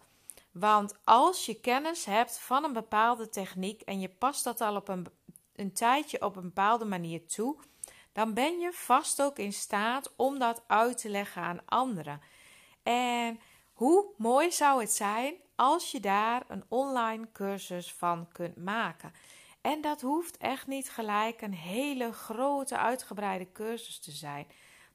Want 0.52 0.96
als 1.04 1.46
je 1.46 1.60
kennis 1.60 2.06
hebt 2.06 2.40
van 2.40 2.64
een 2.64 2.74
bepaalde 2.74 3.30
techniek 3.30 3.82
en 3.82 4.00
je 4.00 4.10
past 4.10 4.44
dat 4.44 4.62
al 4.62 4.76
op 4.76 4.88
een, 4.88 5.08
een 5.56 5.74
tijdje 5.74 6.22
op 6.22 6.36
een 6.36 6.42
bepaalde 6.42 6.86
manier 6.86 7.28
toe, 7.28 7.58
dan 8.14 8.34
ben 8.34 8.60
je 8.60 8.72
vast 8.74 9.22
ook 9.22 9.38
in 9.38 9.54
staat 9.54 10.14
om 10.16 10.40
dat 10.40 10.64
uit 10.68 10.98
te 10.98 11.10
leggen 11.10 11.42
aan 11.42 11.66
anderen. 11.66 12.22
En 12.84 13.40
hoe 13.74 14.06
mooi 14.18 14.52
zou 14.52 14.82
het 14.82 14.92
zijn 14.92 15.34
als 15.56 15.92
je 15.92 16.00
daar 16.00 16.44
een 16.48 16.64
online 16.68 17.28
cursus 17.34 17.94
van 17.94 18.28
kunt 18.32 18.56
maken? 18.56 19.14
En 19.62 19.82
dat 19.82 20.02
hoeft 20.02 20.38
echt 20.38 20.68
niet 20.68 20.90
gelijk 20.90 21.42
een 21.42 21.54
hele 21.54 22.12
grote, 22.12 22.78
uitgebreide 22.78 23.52
cursus 23.52 24.00
te 24.00 24.12
zijn. 24.12 24.48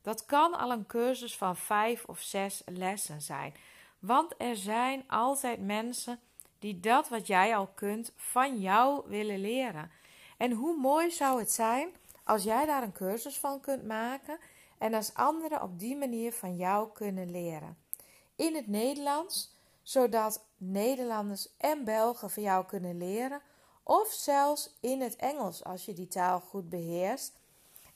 Dat 0.03 0.25
kan 0.25 0.59
al 0.59 0.71
een 0.71 0.87
cursus 0.87 1.37
van 1.37 1.57
vijf 1.57 2.05
of 2.05 2.21
zes 2.21 2.63
lessen 2.67 3.21
zijn. 3.21 3.55
Want 3.99 4.35
er 4.39 4.57
zijn 4.57 5.05
altijd 5.09 5.61
mensen 5.61 6.21
die 6.59 6.81
dat 6.81 7.09
wat 7.09 7.27
jij 7.27 7.57
al 7.57 7.67
kunt 7.67 8.13
van 8.17 8.61
jou 8.61 9.09
willen 9.09 9.41
leren. 9.41 9.91
En 10.37 10.53
hoe 10.53 10.77
mooi 10.77 11.11
zou 11.11 11.39
het 11.39 11.53
zijn 11.53 11.89
als 12.25 12.43
jij 12.43 12.67
daar 12.67 12.83
een 12.83 12.93
cursus 12.93 13.39
van 13.39 13.61
kunt 13.61 13.87
maken 13.87 14.39
en 14.79 14.95
als 14.95 15.15
anderen 15.15 15.63
op 15.63 15.79
die 15.79 15.97
manier 15.97 16.33
van 16.33 16.57
jou 16.57 16.93
kunnen 16.93 17.31
leren. 17.31 17.77
In 18.37 18.55
het 18.55 18.67
Nederlands, 18.67 19.57
zodat 19.83 20.45
Nederlanders 20.57 21.49
en 21.59 21.85
Belgen 21.85 22.31
van 22.31 22.43
jou 22.43 22.67
kunnen 22.67 22.99
leren, 22.99 23.41
of 23.85 24.13
zelfs 24.13 24.75
in 24.81 25.01
het 25.01 25.17
Engels 25.17 25.65
als 25.65 25.85
je 25.85 25.93
die 25.93 26.09
taal 26.09 26.41
goed 26.41 26.69
beheerst. 26.69 27.33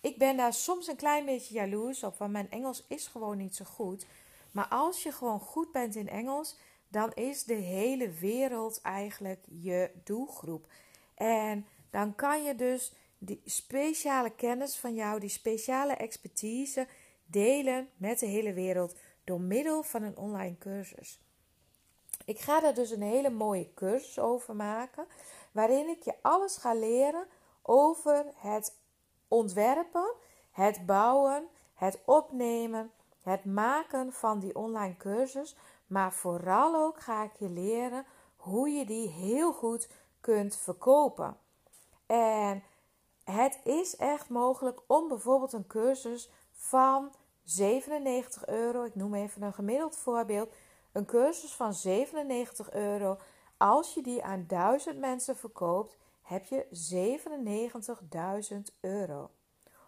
Ik 0.00 0.18
ben 0.18 0.36
daar 0.36 0.52
soms 0.52 0.86
een 0.86 0.96
klein 0.96 1.24
beetje 1.24 1.54
jaloers 1.54 2.02
op, 2.02 2.18
want 2.18 2.32
mijn 2.32 2.50
Engels 2.50 2.84
is 2.88 3.06
gewoon 3.06 3.36
niet 3.36 3.56
zo 3.56 3.64
goed. 3.64 4.06
Maar 4.50 4.68
als 4.68 5.02
je 5.02 5.12
gewoon 5.12 5.40
goed 5.40 5.72
bent 5.72 5.96
in 5.96 6.08
Engels, 6.08 6.56
dan 6.88 7.12
is 7.14 7.44
de 7.44 7.54
hele 7.54 8.10
wereld 8.10 8.80
eigenlijk 8.80 9.44
je 9.48 9.90
doelgroep. 10.04 10.66
En 11.14 11.66
dan 11.90 12.14
kan 12.14 12.42
je 12.42 12.54
dus 12.54 12.92
die 13.18 13.42
speciale 13.44 14.30
kennis 14.30 14.76
van 14.76 14.94
jou, 14.94 15.20
die 15.20 15.28
speciale 15.28 15.92
expertise 15.92 16.86
delen 17.26 17.88
met 17.96 18.18
de 18.18 18.26
hele 18.26 18.52
wereld 18.52 18.96
door 19.24 19.40
middel 19.40 19.82
van 19.82 20.02
een 20.02 20.16
online 20.16 20.58
cursus. 20.58 21.20
Ik 22.24 22.38
ga 22.38 22.60
daar 22.60 22.74
dus 22.74 22.90
een 22.90 23.02
hele 23.02 23.30
mooie 23.30 23.74
cursus 23.74 24.18
over 24.18 24.56
maken, 24.56 25.06
waarin 25.52 25.88
ik 25.88 26.02
je 26.02 26.14
alles 26.22 26.56
ga 26.56 26.74
leren 26.74 27.26
over 27.62 28.24
het 28.36 28.76
ontwerpen, 29.28 30.14
het 30.50 30.86
bouwen 30.86 31.48
het 31.78 31.98
opnemen, 32.04 32.90
het 33.22 33.44
maken 33.44 34.12
van 34.12 34.38
die 34.38 34.56
online 34.56 34.96
cursus. 34.96 35.56
Maar 35.86 36.12
vooral 36.12 36.74
ook 36.74 37.00
ga 37.00 37.24
ik 37.24 37.36
je 37.38 37.48
leren 37.48 38.06
hoe 38.36 38.68
je 38.68 38.84
die 38.84 39.08
heel 39.08 39.52
goed 39.52 39.88
kunt 40.20 40.56
verkopen. 40.56 41.36
En 42.06 42.62
het 43.24 43.58
is 43.64 43.96
echt 43.96 44.28
mogelijk 44.28 44.80
om 44.86 45.08
bijvoorbeeld 45.08 45.52
een 45.52 45.66
cursus 45.66 46.30
van 46.52 47.12
97 47.44 48.46
euro, 48.46 48.84
ik 48.84 48.94
noem 48.94 49.14
even 49.14 49.42
een 49.42 49.54
gemiddeld 49.54 49.96
voorbeeld, 49.96 50.52
een 50.92 51.06
cursus 51.06 51.54
van 51.54 51.74
97 51.74 52.72
euro. 52.72 53.18
Als 53.58 53.94
je 53.94 54.02
die 54.02 54.24
aan 54.24 54.44
1000 54.46 54.98
mensen 54.98 55.36
verkoopt, 55.36 55.96
heb 56.22 56.44
je 56.44 56.66
97.000 58.52 58.58
euro. 58.80 59.30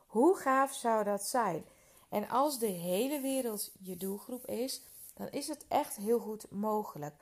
Hoe 0.06 0.36
gaaf 0.36 0.72
zou 0.72 1.04
dat 1.04 1.22
zijn? 1.22 1.64
En 2.08 2.28
als 2.28 2.58
de 2.58 2.66
hele 2.66 3.20
wereld 3.20 3.72
je 3.80 3.96
doelgroep 3.96 4.46
is, 4.46 4.82
dan 5.14 5.28
is 5.28 5.48
het 5.48 5.64
echt 5.68 5.96
heel 5.96 6.18
goed 6.18 6.50
mogelijk. 6.50 7.14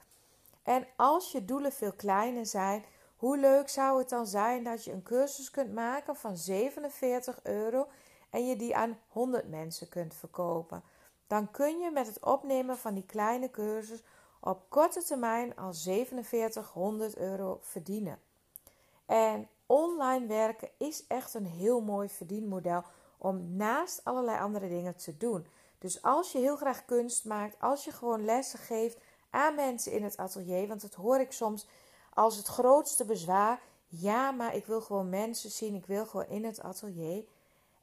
En 0.62 0.86
als 0.96 1.32
je 1.32 1.44
doelen 1.44 1.72
veel 1.72 1.92
kleiner 1.92 2.46
zijn, 2.46 2.84
hoe 3.16 3.38
leuk 3.38 3.68
zou 3.68 3.98
het 3.98 4.08
dan 4.08 4.26
zijn 4.26 4.64
dat 4.64 4.84
je 4.84 4.92
een 4.92 5.02
cursus 5.02 5.50
kunt 5.50 5.72
maken 5.72 6.16
van 6.16 6.36
47 6.36 7.40
euro 7.42 7.86
en 8.30 8.46
je 8.46 8.56
die 8.56 8.76
aan 8.76 8.98
100 9.08 9.48
mensen 9.48 9.88
kunt 9.88 10.14
verkopen? 10.14 10.82
Dan 11.26 11.50
kun 11.50 11.78
je 11.78 11.90
met 11.90 12.06
het 12.06 12.24
opnemen 12.24 12.78
van 12.78 12.94
die 12.94 13.06
kleine 13.06 13.50
cursus 13.50 14.02
op 14.40 14.62
korte 14.68 15.02
termijn 15.02 15.56
al 15.56 15.72
4700 15.72 17.16
euro 17.16 17.58
verdienen. 17.62 18.20
En 19.06 19.48
online 19.66 20.26
werken 20.26 20.70
is 20.76 21.06
echt 21.06 21.34
een 21.34 21.46
heel 21.46 21.80
mooi 21.80 22.08
verdienmodel 22.08 22.82
om 23.18 23.56
naast 23.56 24.00
allerlei 24.04 24.38
andere 24.38 24.68
dingen 24.68 24.96
te 24.96 25.16
doen. 25.16 25.46
Dus 25.78 26.02
als 26.02 26.32
je 26.32 26.38
heel 26.38 26.56
graag 26.56 26.84
kunst 26.84 27.24
maakt, 27.24 27.60
als 27.60 27.84
je 27.84 27.92
gewoon 27.92 28.24
lessen 28.24 28.58
geeft 28.58 28.98
aan 29.30 29.54
mensen 29.54 29.92
in 29.92 30.02
het 30.02 30.16
atelier, 30.16 30.68
want 30.68 30.80
dat 30.80 30.94
hoor 30.94 31.20
ik 31.20 31.32
soms 31.32 31.66
als 32.14 32.36
het 32.36 32.46
grootste 32.46 33.04
bezwaar. 33.04 33.60
Ja, 33.86 34.30
maar 34.30 34.54
ik 34.54 34.66
wil 34.66 34.80
gewoon 34.80 35.08
mensen 35.08 35.50
zien, 35.50 35.74
ik 35.74 35.86
wil 35.86 36.06
gewoon 36.06 36.26
in 36.26 36.44
het 36.44 36.60
atelier. 36.60 37.24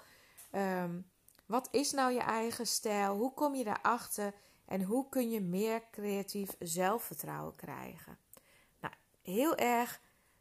Ehm, 0.51 1.01
wat 1.47 1.68
is 1.70 1.91
nou 1.91 2.12
je 2.12 2.20
eigen 2.20 2.66
stijl? 2.66 3.16
Hoe 3.16 3.35
kom 3.35 3.55
je 3.55 3.64
daarachter? 3.64 4.35
En 4.66 4.82
hoe 4.82 5.09
kun 5.09 5.30
je 5.30 5.41
meer 5.41 5.82
creatief 5.91 6.57
zelfvertrouwen 6.59 7.57
krijgen? 7.57 8.18
Nou, 8.80 8.95
heel 9.22 9.57
erg 9.57 10.01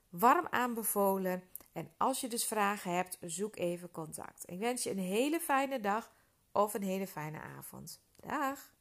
warm 0.10 0.48
aanbevolen. 0.50 1.44
En 1.72 1.94
als 1.98 2.22
je 2.22 2.28
dus 2.28 2.46
vragen 2.46 2.96
hebt, 2.96 3.18
zoek 3.22 3.56
even 3.56 3.92
contact. 3.92 4.44
Ik 4.46 4.60
wens 4.60 4.84
je 4.84 4.92
een 4.92 4.98
hele 4.98 5.40
fijne 5.40 5.80
dag 5.80 6.12
of 6.54 6.74
een 6.74 6.84
hele 6.84 7.08
fijne 7.08 7.40
avond. 7.40 8.02
Dag! 8.16 8.73